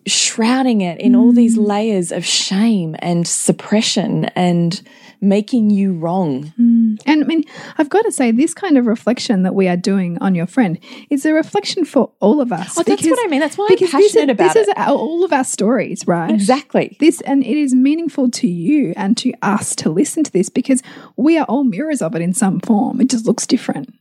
[0.06, 1.66] shrouding it in all these mm.
[1.66, 4.82] layers of shame and suppression and
[5.20, 6.52] making you wrong.
[6.58, 7.00] Mm.
[7.06, 7.44] And I mean,
[7.76, 10.78] I've got to say, this kind of reflection that we are doing on your friend
[11.10, 12.78] is a reflection for all of us.
[12.78, 13.40] Oh, that's what I mean.
[13.40, 14.78] That's why I'm passionate this is, about this it.
[14.78, 16.30] is all of our stories, right?
[16.30, 16.96] Exactly.
[17.00, 20.82] This and it is meaningful to you and to us to listen to this because
[21.16, 23.00] we are all mirrors of it in some form.
[23.00, 23.94] It just looks different.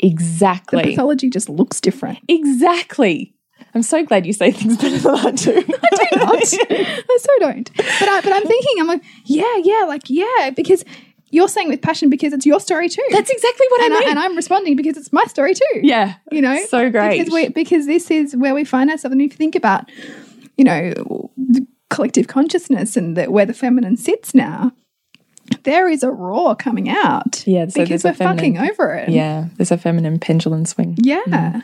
[0.00, 0.82] Exactly.
[0.82, 2.18] The pathology just looks different.
[2.28, 3.33] Exactly.
[3.74, 5.52] I'm so glad you say things better than I do.
[5.52, 6.44] I do not.
[6.44, 7.70] I so don't.
[7.76, 10.84] But I, but I'm thinking, I'm like, yeah, yeah, like yeah, because
[11.30, 13.02] you're saying with passion because it's your story too.
[13.10, 14.08] That's exactly what and I mean.
[14.08, 15.80] I, and I'm responding because it's my story too.
[15.82, 16.14] yeah.
[16.30, 17.18] you know, So great.
[17.18, 19.12] because we because this is where we find ourselves.
[19.12, 19.90] And if you think about,
[20.56, 24.70] you know, the collective consciousness and the, where the feminine sits now,
[25.64, 27.42] there is a roar coming out.
[27.46, 29.08] Yeah, so because there's we're fucking feminine- over it.
[29.08, 29.48] Yeah.
[29.56, 30.96] There's a feminine pendulum swing.
[31.02, 31.22] yeah.
[31.26, 31.62] Mm.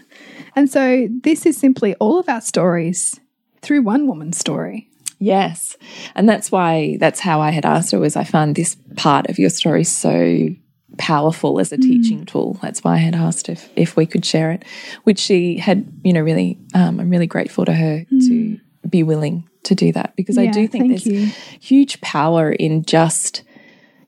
[0.56, 3.20] And so this is simply all of our stories
[3.62, 4.88] through one woman's story.
[5.18, 5.76] Yes.
[6.14, 9.38] And that's why, that's how I had asked her was I found this part of
[9.38, 10.48] your story so
[10.96, 12.58] powerful as a teaching tool.
[12.62, 14.64] That's why I had asked if, if we could share it,
[15.04, 18.58] which she had, you know, really, um, I'm really grateful to her to
[18.88, 21.26] be willing to do that because I do think there's you.
[21.60, 23.42] huge power in just,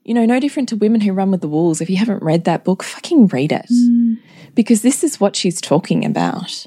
[0.04, 1.80] you know, no different to Women Who Run with the Wolves.
[1.80, 4.16] If you haven't read that book, fucking read it mm.
[4.54, 6.66] because this is what she's talking about.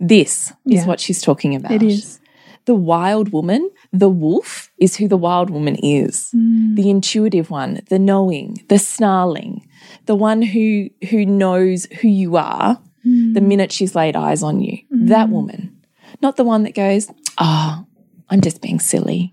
[0.00, 0.86] This is Yeah.
[0.86, 1.72] what she's talking about.
[1.72, 2.20] It is.
[2.66, 6.30] The wild woman, the wolf, is who the wild woman is.
[6.36, 6.76] Mm.
[6.76, 9.66] The intuitive one, the knowing, the snarling,
[10.06, 13.34] the one who who knows who you are mm.
[13.34, 14.78] the minute she's laid eyes on you.
[14.90, 15.76] That woman.
[16.20, 17.86] Not the one that goes, Oh,
[18.28, 19.32] I'm just being silly.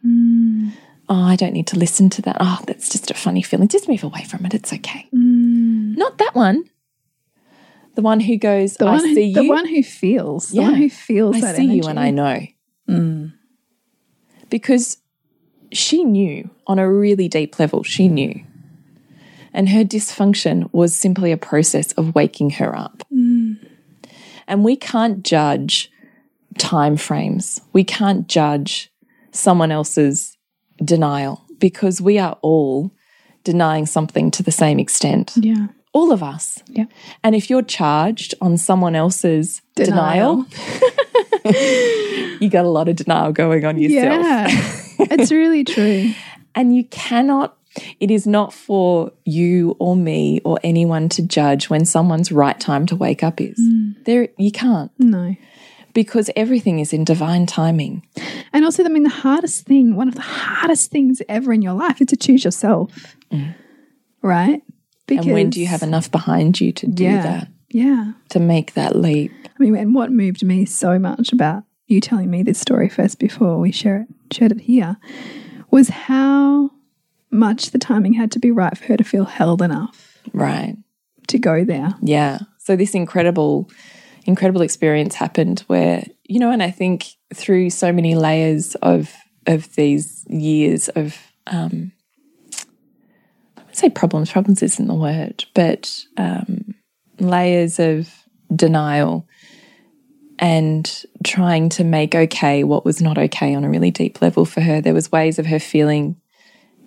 [1.08, 2.38] Oh, I don't need to listen to that.
[2.39, 3.68] Oh, that's just a funny feeling.
[3.68, 4.54] Just move away from it.
[4.54, 5.08] It's okay.
[5.13, 5.98] Mm.
[5.98, 6.63] Not that one.
[7.94, 10.76] The one who goes, The I one, who, see the one who feels, the one
[10.76, 12.41] who feels I that see you and I know.
[12.89, 13.34] Mm.
[14.50, 14.98] Because
[15.72, 18.44] she knew on a really deep level, she knew.
[19.54, 23.04] And her dysfunction was simply a process of waking her up.
[23.13, 23.65] Mm.
[24.48, 25.89] And we can't judge
[26.58, 27.62] time frames.
[27.72, 28.91] We can't judge
[29.32, 30.35] someone else's
[30.83, 32.91] denial because we are all
[33.43, 35.33] denying something to the same extent.
[35.35, 35.67] Yeah.
[35.93, 36.61] All of us.
[36.67, 36.85] Yeah.
[37.23, 40.95] And if you're charged on someone else's denial, Denial.
[42.41, 44.21] you got a lot of denial going on yourself.
[44.21, 44.47] Yeah.
[44.99, 46.11] it's really true.
[46.53, 47.57] And you cannot,
[47.99, 52.85] it is not for you or me or anyone to judge when someone's right time
[52.88, 53.59] to wake up is.
[53.59, 54.03] Mm.
[54.05, 55.35] There you can't No.
[55.95, 58.05] Because everything is in divine timing.
[58.53, 61.73] And also, I mean, the hardest thing, one of the hardest things ever in your
[61.73, 63.15] life is to choose yourself.
[64.21, 64.62] Right?
[65.08, 65.29] Because Mm.
[65.29, 68.13] and when do you have enough behind you to do yeah, that, Yeah.
[68.29, 69.31] to make that leap?
[69.47, 73.19] I mean, and what moved me so much about you telling me this story first
[73.19, 74.97] before we share it, shared it here
[75.71, 76.71] was how
[77.31, 80.75] much the timing had to be right for her to feel held enough Right.
[81.27, 81.93] to go there.
[82.01, 82.39] Yeah.
[82.58, 83.69] So this incredible,
[84.25, 89.13] incredible experience happened where, you know, and I think through so many layers of
[89.47, 91.91] of these years of um
[93.57, 96.75] I would say problems, problems isn't the word, but um
[97.19, 98.09] layers of
[98.53, 99.27] denial
[100.39, 104.61] and trying to make okay what was not okay on a really deep level for
[104.61, 104.81] her.
[104.81, 106.17] There was ways of her feeling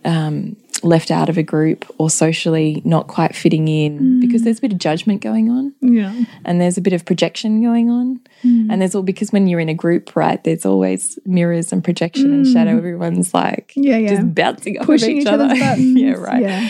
[0.05, 4.21] um, left out of a group or socially not quite fitting in mm.
[4.21, 6.25] because there's a bit of judgment going on Yeah.
[6.45, 8.21] and there's a bit of projection going on.
[8.43, 8.69] Mm.
[8.71, 12.33] And there's all because when you're in a group, right, there's always mirrors and projection
[12.33, 12.53] and mm.
[12.53, 12.77] shadow.
[12.77, 14.09] Everyone's like Yeah, yeah.
[14.09, 15.55] just bouncing off Pushing of each each, other.
[15.77, 16.43] yeah, right.
[16.43, 16.69] Yeah.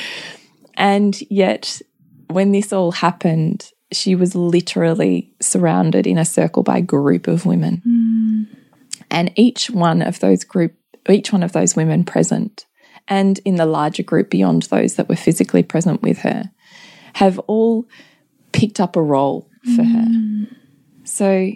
[0.74, 1.80] And yet,
[2.28, 7.46] when this all happened, she was literally surrounded in a circle by a group of
[7.46, 8.46] women.
[9.10, 10.74] And each one of those group,
[11.08, 12.66] each one of those women present,
[13.08, 16.50] and in the larger group beyond those that were physically present with her,
[17.14, 17.86] have all
[18.52, 20.06] picked up a role for her.
[20.06, 20.54] Mm.
[21.04, 21.52] So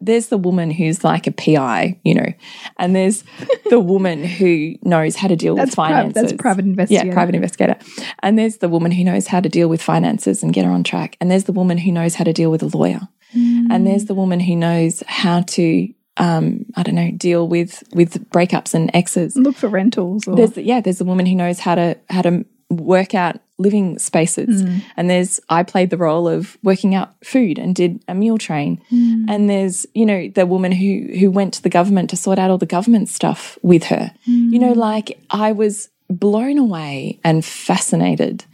[0.00, 2.32] there's the woman who's like a PI, you know,
[2.78, 3.24] and there's
[3.70, 6.22] the woman who knows how to deal That's with pri- finances.
[6.22, 7.06] that's private investigator.
[7.06, 7.76] Yeah, private investigator.
[8.22, 10.84] And there's the woman who knows how to deal with finances and get her on
[10.84, 11.16] track.
[11.20, 13.08] And there's the woman who knows how to deal with a lawyer.
[13.34, 13.68] Mm.
[13.70, 18.30] And there's the woman who knows how to, um, I don't know, deal with with
[18.30, 19.36] breakups and exes.
[19.36, 20.26] Look for rentals.
[20.28, 23.98] Or, There's yeah, there's a woman who knows how to how to work out living
[23.98, 24.82] spaces, mm.
[24.96, 28.80] and there's I played the role of working out food and did a meal train,
[28.92, 29.24] mm.
[29.28, 32.50] and there's you know the woman who who went to the government to sort out
[32.50, 34.12] all the government stuff with her.
[34.28, 34.52] Mm.
[34.52, 38.44] You know, like I was blown away and fascinated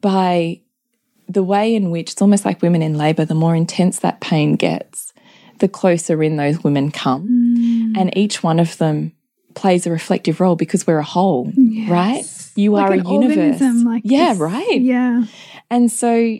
[0.00, 0.60] by
[1.28, 3.24] the way in which it's almost like women in labor.
[3.24, 5.05] The more intense that pain gets,
[5.58, 7.98] the closer in those women come, mm.
[7.98, 9.12] and each one of them
[9.54, 11.50] plays a reflective role because we're a whole,
[11.88, 12.24] right?
[12.54, 13.60] You like are a universe.
[13.84, 14.80] like yeah, this- right.
[14.80, 15.24] Yeah.
[15.70, 16.36] And so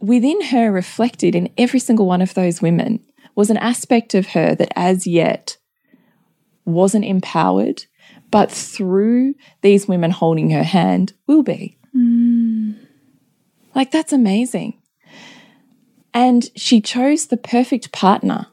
[0.00, 3.00] within her, reflected in every single one of those women,
[3.34, 5.56] was an aspect of her that as yet
[6.64, 7.84] wasn't empowered,
[8.30, 11.78] but through these women holding her hand, will be.
[11.96, 12.76] Mm.
[13.74, 14.80] Like, that's amazing.
[16.12, 18.46] And she chose the perfect partner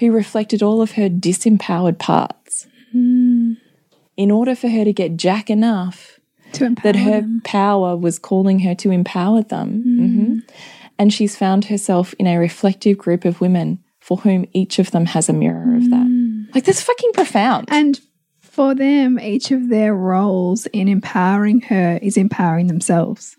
[0.00, 3.52] who reflected all of her disempowered parts hmm.
[4.16, 6.18] in order for her to get Jack enough
[6.54, 7.42] To empower that her them.
[7.44, 9.84] power was calling her to empower them.
[9.86, 10.54] Mhm.
[10.98, 15.06] And she's found herself in a reflective group of women for whom each of them
[15.06, 16.06] has a mirror of that.
[16.06, 16.42] Hmm.
[16.54, 17.68] Like, that's fucking profound.
[17.70, 18.00] And
[18.40, 23.36] for them, each of their roles in empowering her is empowering themselves.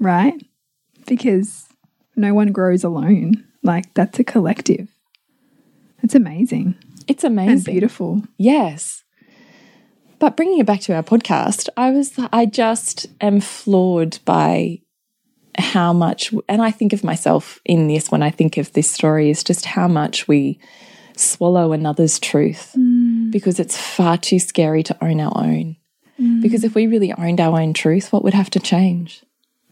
[0.00, 0.40] Right?
[1.06, 1.66] Because
[2.16, 3.44] no one grows alone.
[3.62, 4.88] Like, that's a collective.
[6.02, 6.76] It's amazing
[7.08, 7.72] it's and amazing.
[7.72, 8.22] beautiful.
[8.38, 9.04] Yes.
[10.18, 14.80] But bringing it back to our podcast, I was, I just am floored by
[15.58, 19.30] how much, and I think of myself in this when I think of this story,
[19.30, 20.60] is just how much we
[21.16, 23.30] swallow another's truth mm.
[23.30, 25.76] because it's far too scary to own our own.
[26.20, 26.40] Mm.
[26.40, 29.24] Because if we really owned our own truth, what would have to change?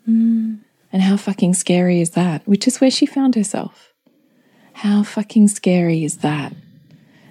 [0.09, 0.61] Mm.
[0.93, 2.47] And how fucking scary is that?
[2.47, 3.90] Which is where she found herself.
[4.81, 6.55] How fucking scary is that?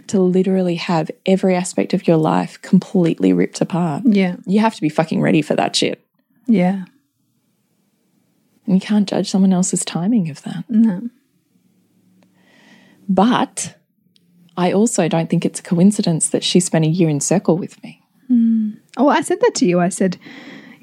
[0.09, 4.03] To literally have every aspect of your life completely ripped apart.
[4.05, 4.35] Yeah.
[4.45, 6.05] You have to be fucking ready for that shit.
[6.45, 6.85] Yeah.
[8.67, 10.63] And you can't judge someone else's timing of that.
[10.69, 11.09] No.
[13.07, 13.75] But
[14.55, 17.81] I also don't think it's a coincidence that she spent a year in circle with
[17.81, 17.99] me.
[18.29, 18.77] Mm.
[18.95, 19.79] Oh, I said that to you.
[19.79, 20.19] I said,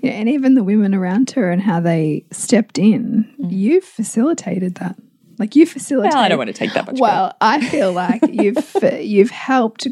[0.03, 3.53] yeah, and even the women around her and how they stepped in, mm.
[3.53, 4.97] you facilitated that.
[5.39, 6.15] Like you facilitate.
[6.15, 6.99] Well, I don't want to take that much.
[6.99, 9.87] Well, I feel like you've you've helped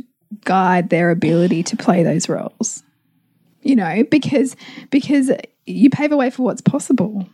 [0.44, 2.82] guide their ability to play those roles.
[3.62, 4.56] You know, because
[4.90, 5.30] because
[5.66, 7.28] you pave a way for what's possible.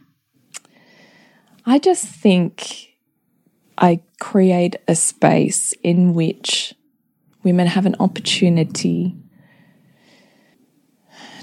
[1.66, 2.88] I just think
[3.76, 6.74] I create a space in which
[7.42, 9.16] women have an opportunity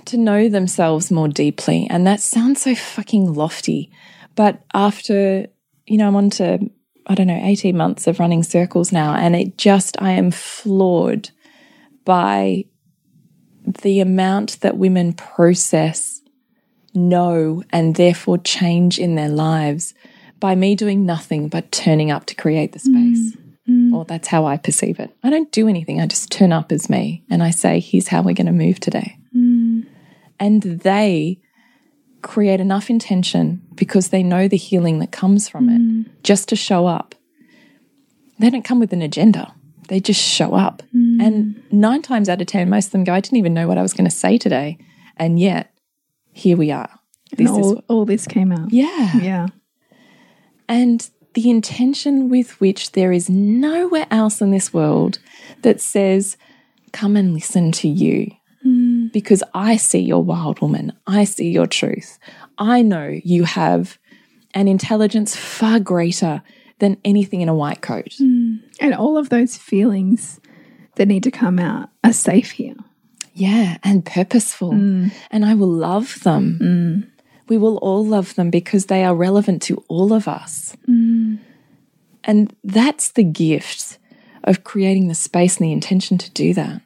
[0.05, 1.87] to know themselves more deeply.
[1.89, 3.91] And that sounds so fucking lofty.
[4.35, 5.47] But after,
[5.87, 6.69] you know, I'm on to,
[7.07, 11.31] I don't know, 18 months of running circles now, and it just, I am floored
[12.05, 12.65] by
[13.83, 16.21] the amount that women process,
[16.93, 19.93] know, and therefore change in their lives
[20.39, 23.15] by me doing nothing but turning up to create the mm.
[23.15, 23.37] space.
[23.69, 23.93] Mm.
[23.93, 25.13] Or that's how I perceive it.
[25.23, 28.21] I don't do anything, I just turn up as me and I say, here's how
[28.21, 29.17] we're going to move today.
[29.35, 29.85] Mm.
[30.39, 31.41] And they
[32.21, 36.05] create enough intention because they know the healing that comes from it mm.
[36.23, 37.15] just to show up.
[38.39, 39.53] They don't come with an agenda,
[39.87, 40.83] they just show up.
[40.95, 41.25] Mm.
[41.25, 43.77] And nine times out of 10, most of them go, I didn't even know what
[43.77, 44.77] I was going to say today.
[45.15, 45.73] And yet,
[46.33, 46.89] here we are.
[47.35, 48.71] This is all, all this came out.
[48.71, 49.17] yeah.
[49.17, 49.47] Yeah.
[50.69, 55.19] And the intention with which there is nowhere else in this world
[55.61, 56.37] that says,
[56.93, 58.31] Come and listen to you.
[59.17, 60.93] Because I see your wild woman.
[61.07, 62.19] I see your truth.
[62.59, 63.97] I know you have
[64.53, 66.43] an intelligence far greater
[66.77, 68.13] than anything in a white coat.
[68.19, 68.57] Hmm.
[68.79, 70.39] And all of those feelings
[70.97, 72.75] that need to come out are safe here.
[73.33, 74.73] Yeah, and purposeful.
[74.73, 75.07] Hmm.
[75.31, 76.57] And I will love them.
[76.59, 77.09] Hmm.
[77.49, 80.77] We will all love them because they are relevant to all of us.
[82.23, 83.97] And that's the gift
[84.43, 86.83] of creating the space and the intention to do that.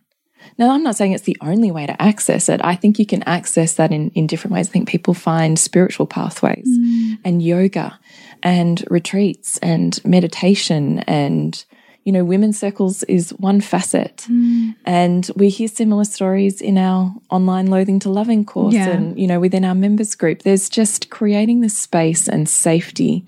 [0.58, 2.62] Now, I'm not saying it's the only way to access it.
[2.64, 4.70] I think you can access that in, in different ways.
[4.70, 7.18] I think people find spiritual pathways mm.
[7.24, 8.00] and yoga
[8.44, 11.64] and retreats and meditation and
[12.04, 14.26] you know, women's circles is one facet.
[14.30, 14.76] Mm.
[14.86, 18.90] And we hear similar stories in our online loathing to loving course Yeah.
[18.90, 20.42] and, you know, within our members group.
[20.42, 23.26] There's just creating the space and safety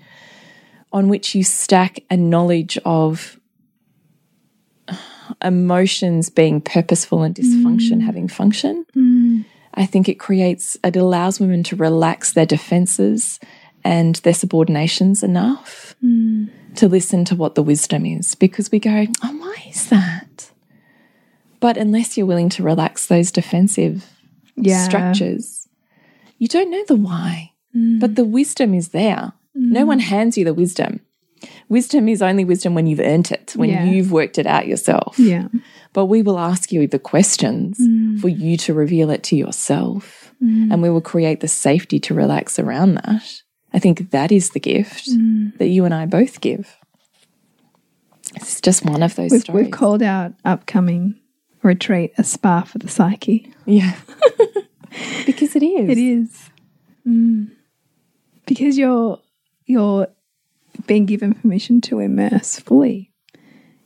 [0.92, 3.38] on which you stack a knowledge of
[5.42, 8.02] emotions being purposeful and dysfunction mm.
[8.02, 8.84] having function.
[8.96, 9.44] Mm.
[9.74, 13.40] I think it creates, it allows women to relax their defenses
[13.82, 16.48] and their subordinations enough mm.
[16.76, 20.50] to listen to what the wisdom is because we go, oh, why is that?
[21.60, 24.06] But unless you're willing to relax those defensive
[24.56, 24.84] Yeah.
[24.84, 25.68] structures,
[26.38, 27.52] you don't know the why.
[27.98, 29.32] But the wisdom is there.
[29.54, 31.00] No one hands you the wisdom.
[31.68, 33.84] Wisdom is only wisdom when you've earned it, when Yeah.
[33.84, 35.18] you've worked it out yourself.
[35.18, 35.48] Yeah.
[35.92, 38.20] But we will ask you the questions Mm.
[38.20, 40.20] for you to reveal it to yourself.
[40.40, 43.42] And we will create the safety to relax around that.
[43.72, 45.56] I think that is the gift Mm.
[45.56, 46.76] that you and I both give.
[48.36, 49.64] It's just one of those We've, stories.
[49.64, 51.14] we've called our upcoming
[51.62, 53.52] retreat a spa for the psyche.
[53.64, 53.94] yeah.
[55.26, 55.88] because it is.
[55.88, 56.50] It is.
[57.06, 57.50] Mm.
[58.46, 59.18] Because you're
[59.66, 60.08] you're
[60.86, 63.12] being given permission to immerse fully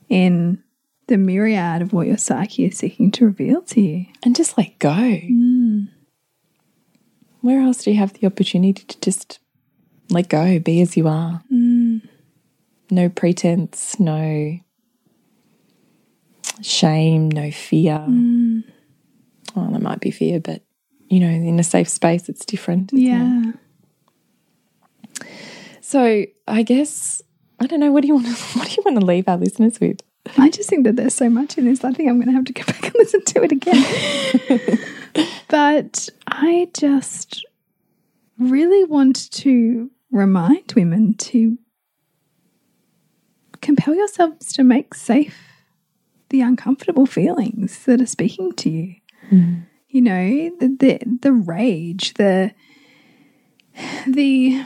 [0.09, 0.63] in
[1.07, 4.05] the myriad of what your psyche is seeking to reveal to you.
[4.23, 4.89] And just let go.
[4.89, 5.87] Mm.
[7.41, 9.39] Where else do you have the opportunity to just
[10.09, 11.41] let go, be as you are?
[11.51, 12.07] Mm.
[12.91, 14.59] No pretense, no
[16.61, 18.03] shame, no fear.
[18.07, 18.63] Mm.
[19.55, 20.63] Well, there might be fear, but
[21.07, 22.93] you know, in a safe space, it's different.
[22.93, 23.59] isn't it?
[25.89, 27.19] So I guess
[27.59, 27.91] I don't know.
[27.91, 28.27] What do you want?
[28.27, 30.01] To, what do you want to leave our listeners with?
[30.37, 31.83] I just think that there's so much in this.
[31.83, 34.77] I think I'm going to have to go back and listen to it again.
[35.47, 37.43] but I just
[38.37, 41.57] really want to remind women to
[43.59, 45.41] compel yourselves to make safe
[46.29, 48.93] the uncomfortable feelings that are speaking to you.
[49.29, 49.61] Hmm.
[49.87, 52.51] You know, the, the the rage, the
[54.05, 54.65] the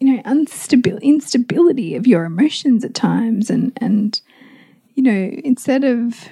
[0.00, 4.20] you know unstability instability of your emotions at times and and
[4.94, 6.28] you know instead of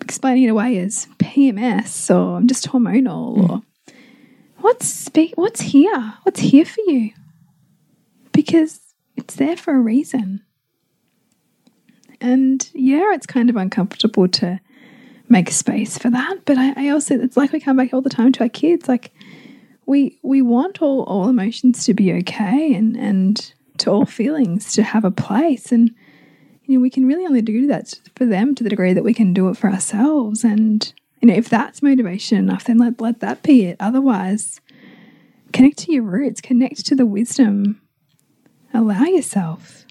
[0.00, 3.50] explaining it away as PMS or I'm just hormonal hmm.
[3.50, 3.62] or
[4.58, 6.14] what's what's here?
[6.22, 7.10] What's here for you?
[8.32, 8.80] Because
[9.16, 10.42] it's there for a reason.
[12.20, 14.60] And yeah it's kind of uncomfortable to
[15.28, 18.08] make space for that but I, I also it's like we come back all the
[18.08, 19.12] time to our kids like
[19.86, 24.82] we we want all, all emotions to be okay and and to all feelings to
[24.82, 25.72] have a place.
[25.72, 25.94] And
[26.64, 29.14] you know we can really only do that for them to the degree that we
[29.14, 30.44] can do it for ourselves.
[30.44, 33.76] And you know if that's motivation enough then let let that be it.
[33.80, 34.60] Otherwise
[35.52, 37.80] connect to your roots connect to the wisdom.
[38.74, 39.86] Allow yourself.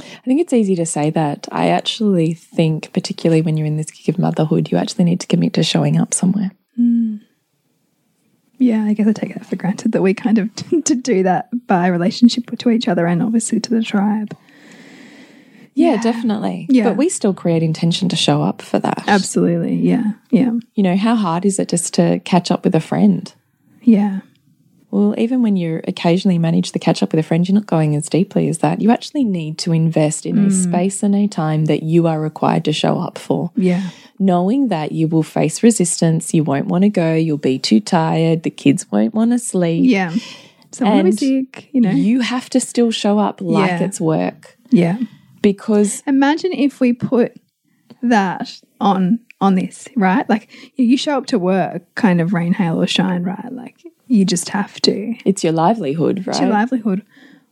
[0.00, 1.46] I think it's easy to say that.
[1.52, 5.26] I actually think, particularly when you're in this gig of motherhood, you actually need to
[5.26, 6.50] commit to showing up somewhere.
[8.58, 10.48] Yeah i guess i take that for granted that we kind of
[10.84, 14.36] to do that by relationship to each other and obviously to the tribe
[15.76, 16.00] Yeah, Yeah.
[16.02, 16.66] definitely.
[16.70, 16.84] Yeah.
[16.88, 19.02] But we still create intention to show up for that.
[19.08, 22.80] absolutely yeah yeah You know, how hard is it just to catch up with a
[22.80, 23.32] friend?
[23.82, 24.20] yeah
[24.94, 27.96] Well, even when you occasionally manage to catch up with a friend, you're not going
[27.96, 28.80] as deeply as that.
[28.80, 30.50] You actually need to invest in a hmm.
[30.50, 33.50] space and a time that you are required to show up for.
[33.56, 33.90] yeah
[34.20, 38.44] Knowing that you will face resistance, you won't want to go, you'll be too tired,
[38.44, 39.82] the kids won't want to sleep.
[39.90, 40.14] Yeah.
[40.70, 41.90] Someone will be And sick, you know.
[41.90, 43.82] You have to still show up like Yeah.
[43.82, 44.98] it's work yeah.
[45.42, 47.32] because Imagine if we put
[48.00, 50.28] that on on this, right?
[50.30, 53.52] Like you show up to work kind of rain, hail, or shine, right?
[53.52, 55.14] Like you just have to.
[55.24, 56.28] it's your livelihood, right?
[56.28, 57.04] It's your livelihood.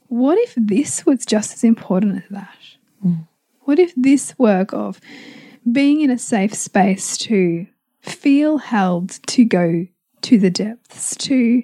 [0.09, 2.57] What if this was just as important as that?
[3.01, 3.15] Hmm.
[3.61, 5.01] What if this work of
[5.71, 7.67] being in a safe space to
[8.01, 9.87] feel held to go
[10.23, 11.63] to the depths, to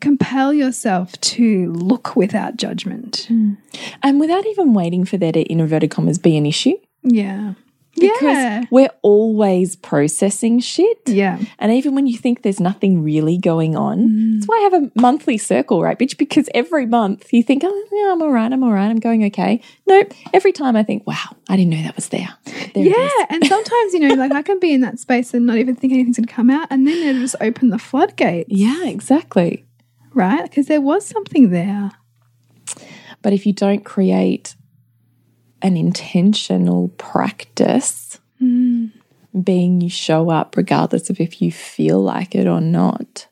[0.00, 3.26] compel yourself to look without judgment.
[3.28, 3.54] Hmm.
[4.02, 6.74] And without even waiting for there to, in inverted commas, be an issue.
[7.02, 7.54] Yeah.
[7.98, 8.64] Because yeah.
[8.70, 10.98] we're always processing shit.
[11.06, 11.38] Yeah.
[11.58, 14.90] And even when you think there's nothing really going on, that's why I have a
[15.00, 16.18] monthly circle, right, bitch?
[16.18, 19.24] Because every month you think, oh, yeah, I'm all right, I'm all right, I'm going
[19.26, 19.62] okay.
[19.86, 20.12] Nope.
[20.34, 22.28] Every time I think, wow, I didn't know that was there.
[22.44, 22.96] There it is.
[22.96, 25.74] Yeah, and sometimes you know, like I can be in that space and not even
[25.74, 29.64] think anything's going to come out, and then it'll just open the floodgate, Yeah, exactly.
[30.12, 30.42] right?
[30.42, 31.92] Because there was something there.
[33.22, 34.54] But if you don't create
[35.62, 38.90] an intentional practice, mm.
[39.42, 43.26] being you show up regardless of if you feel like it or not,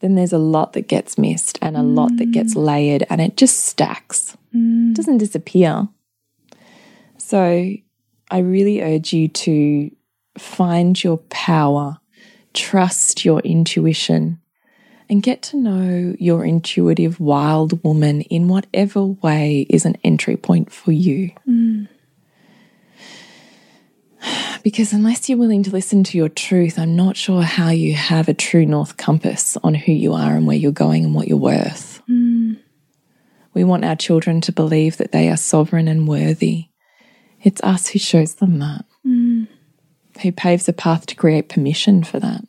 [0.00, 2.64] then there's a lot that gets missed and a lot that gets mm.
[2.64, 4.36] layered and it just stacks.
[4.52, 5.88] It doesn't disappear.
[7.16, 7.72] So
[8.30, 9.90] I really urge you to
[10.38, 11.98] find your power,
[12.54, 14.40] trust your intuition,
[15.08, 20.72] and get to know your intuitive wild woman in whatever way is an entry point
[20.72, 21.30] for you.
[24.64, 28.28] Because unless you're willing to listen to your truth, I'm not sure how you have
[28.28, 31.38] a true North compass on who you are and where you're going and what you're
[31.38, 32.02] worth.
[32.08, 32.54] Hmm.
[33.54, 36.66] We want our children to believe that they are sovereign and worthy.
[37.40, 39.44] It's us who shows them that, hmm.
[40.22, 42.44] who paves a path to create permission for that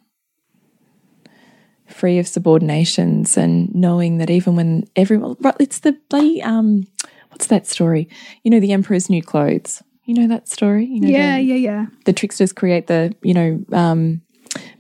[2.00, 6.88] free of subordinations and knowing that even when everyone right, it's the bloody um
[7.30, 8.08] what's that story?
[8.44, 9.84] You know the emperor's new clothes.
[10.06, 10.86] You know that story?
[10.86, 11.86] You know Yeah, the, yeah, yeah.
[12.06, 14.22] the tricksters create the you know um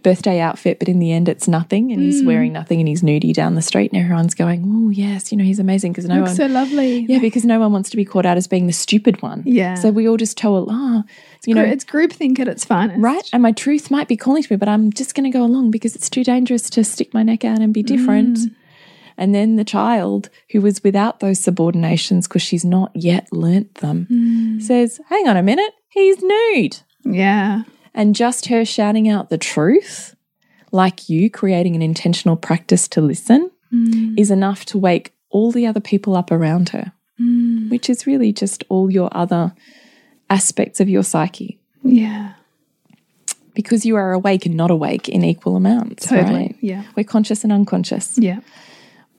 [0.10, 3.34] birthday outfit but in the end it's nothing and he's wearing nothing and he's nudie
[3.34, 6.30] down the street and everyone's going oh yes you know he's amazing because no Looks
[6.30, 7.06] one so lovely.
[7.10, 9.76] yeah because no one wants to be caught out as being the stupid one Yeah.
[9.76, 11.04] so we all just tell ah
[11.46, 13.00] you know it's groupthink at its finest.
[13.02, 13.30] Right.
[13.32, 15.72] And my truth might be calling to me, but I'm just going to go along
[15.72, 18.40] because it's too dangerous to stick my neck out and be different.
[19.18, 24.60] And then the child who was without those subordinations because she's not yet learnt them
[24.62, 26.78] says, hang on a minute, he's nude.
[27.06, 27.64] Yeah.
[28.00, 30.16] And just her shouting out the truth,
[30.72, 34.18] like you creating an intentional practice to listen, mm.
[34.18, 37.70] is enough to wake all the other people up around her, mm.
[37.70, 39.54] which is really just all your other
[40.30, 42.36] aspects of your psyche Yeah.
[43.54, 46.08] because you are awake and not awake in equal amounts.
[46.08, 46.40] Totally.
[46.40, 46.56] Right?
[46.62, 46.84] Yeah.
[46.96, 48.18] We're conscious and unconscious.
[48.18, 48.40] Yeah.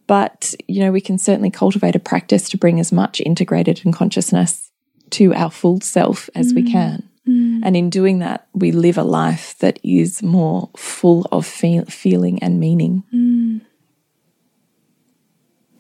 [0.07, 3.93] But, you know, we can certainly cultivate a practice to bring as much integrated and
[3.93, 4.71] consciousness
[5.11, 6.73] to our full self as we mm.
[6.73, 7.10] can.
[7.29, 7.61] Mm.
[7.63, 12.43] And in doing that, we live a life that is more full of feel feeling
[12.43, 13.05] and meaning.
[13.15, 13.61] Mm.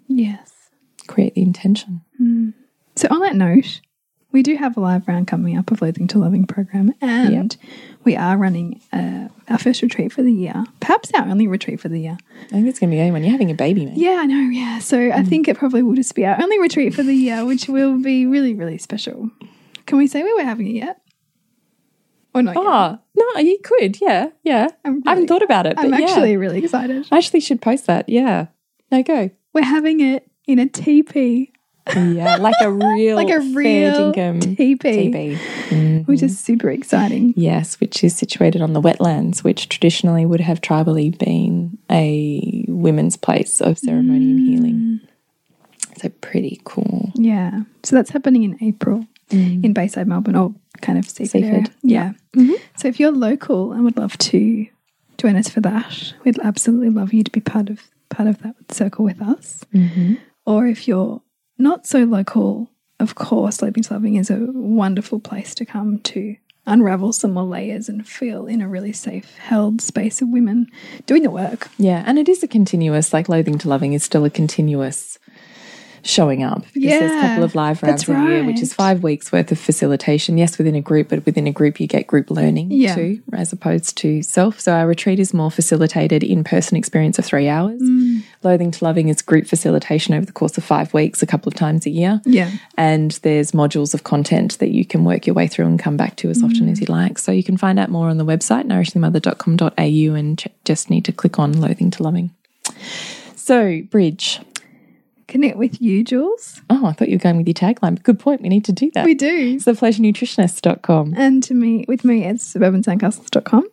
[0.08, 0.52] Yes.
[1.06, 2.02] Create the intention.
[2.20, 2.54] Mm.
[2.96, 3.80] So on that note,
[4.32, 7.56] we do have a live round coming up of Loathing to Loving program, and
[8.04, 11.88] we are running uh, our first retreat for the year, perhaps our only retreat for
[11.88, 12.16] the year.
[12.44, 13.94] I think it's going to be going when you're having a baby, man.
[13.96, 14.50] Yeah, I know.
[14.50, 17.44] Yeah, so I think it probably will just be our only retreat for the year,
[17.44, 19.30] which will be really, really special.
[19.86, 21.00] Can we say we were having it yet?
[22.34, 22.54] Or not?
[22.54, 22.62] yet?
[22.64, 24.00] Oh, no, you could.
[24.00, 24.28] Yeah.
[24.42, 24.68] Yeah.
[24.84, 25.76] I'm I haven't thought about it.
[25.76, 26.06] But I'm yeah.
[26.06, 27.06] actually really excited.
[27.10, 28.08] I actually should post that.
[28.08, 28.46] Yeah.
[28.90, 29.30] No, go.
[29.52, 31.52] We're having it in a teepee,
[31.94, 32.36] Yeah.
[32.36, 36.06] Like a real, like a real dinkum teepee, TB.
[36.06, 36.36] which is mm-hmm.
[36.36, 37.34] super exciting.
[37.36, 43.16] Yes, which is situated on the wetlands, which traditionally would have tribally been a women's
[43.16, 44.74] place of ceremony and healing.
[44.74, 46.00] Mm.
[46.00, 47.12] So pretty cool.
[47.14, 47.62] Yeah.
[47.82, 49.64] So that's happening in April Mm.
[49.64, 51.42] in Bayside, Melbourne, or kind of Seaford.
[51.42, 51.56] area.
[51.64, 52.12] Seaford, Yeah.
[52.36, 52.54] Mm-hmm.
[52.76, 54.66] So if you're local and would love to
[55.18, 58.56] join us for that, we'd absolutely love you to be part of part of that
[58.72, 59.64] circle with us.
[59.74, 60.14] Mm-hmm.
[60.46, 61.22] Or if you're
[61.58, 66.36] not so local, of course, Loathing to Loving is a wonderful place to come to
[66.66, 70.66] unravel some more layers and feel in a really safe, held space of women
[71.06, 71.68] doing the work.
[71.78, 75.18] Yeah, and it is a continuous, like loathing to loving is still a continuous
[76.02, 76.62] showing up.
[76.74, 79.50] Because there's a Yeah, couple of live rounds a year, which is five weeks worth
[79.52, 80.38] of facilitation.
[80.38, 82.94] Yes, within a group, but within a group you get group learning Yeah.
[82.94, 84.60] too, as opposed to self.
[84.60, 87.80] So our retreat is more facilitated in-person experience of three hours.
[87.82, 88.22] Mm.
[88.42, 91.54] Loathing to loving is group facilitation over the course of five weeks, a couple of
[91.54, 92.20] times a year.
[92.24, 92.50] Yeah.
[92.76, 96.16] And there's modules of content that you can work your way through and come back
[96.16, 97.18] to as often as you like.
[97.18, 101.12] So you can find out more on the website, nourishingmother.com.au, and ch- just need to
[101.12, 102.30] click on Loathing to Loving.
[103.36, 104.40] So, Bridge.
[105.30, 106.60] Connect with you, Jules.
[106.68, 108.02] Oh, I thought you were going with your tagline.
[108.02, 108.42] Good point.
[108.42, 109.04] We need to do that.
[109.04, 109.54] We do.
[109.54, 111.14] It's thepleasurenutritionist.com.
[111.16, 113.64] And to me, with me, it's suburbansandcastles.com.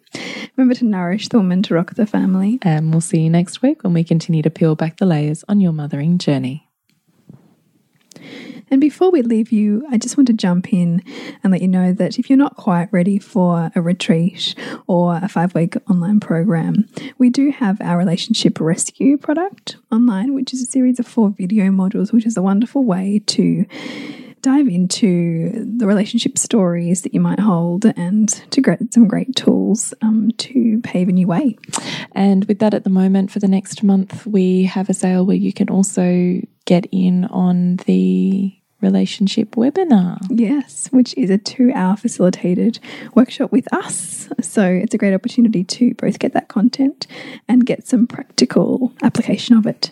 [0.56, 2.60] Remember to nourish the woman to rock the family.
[2.62, 5.60] And we'll see you next week when we continue to peel back the layers on
[5.60, 6.67] your mothering journey.
[8.70, 11.02] And before we leave you, I just want to jump in
[11.44, 14.56] and let you know that if you're not quite ready for a retreat
[14.88, 16.88] or a five week online program,
[17.18, 21.66] we do have our relationship rescue product online, which is a series of four video
[21.66, 23.66] modules, which is a wonderful way to
[24.48, 29.94] dive into the relationship stories that you might hold and to get some great tools
[30.02, 31.58] um, to pave a new way.
[32.14, 35.36] And with that, at the moment, for the next month, we have a sale where
[35.36, 40.18] you can also get in on the relationship webinar.
[40.30, 42.80] Yes, which is a two hour facilitated
[43.16, 44.30] workshop with us.
[44.40, 47.06] So it's a great opportunity to both get that content
[47.50, 49.92] and get some practical application of it.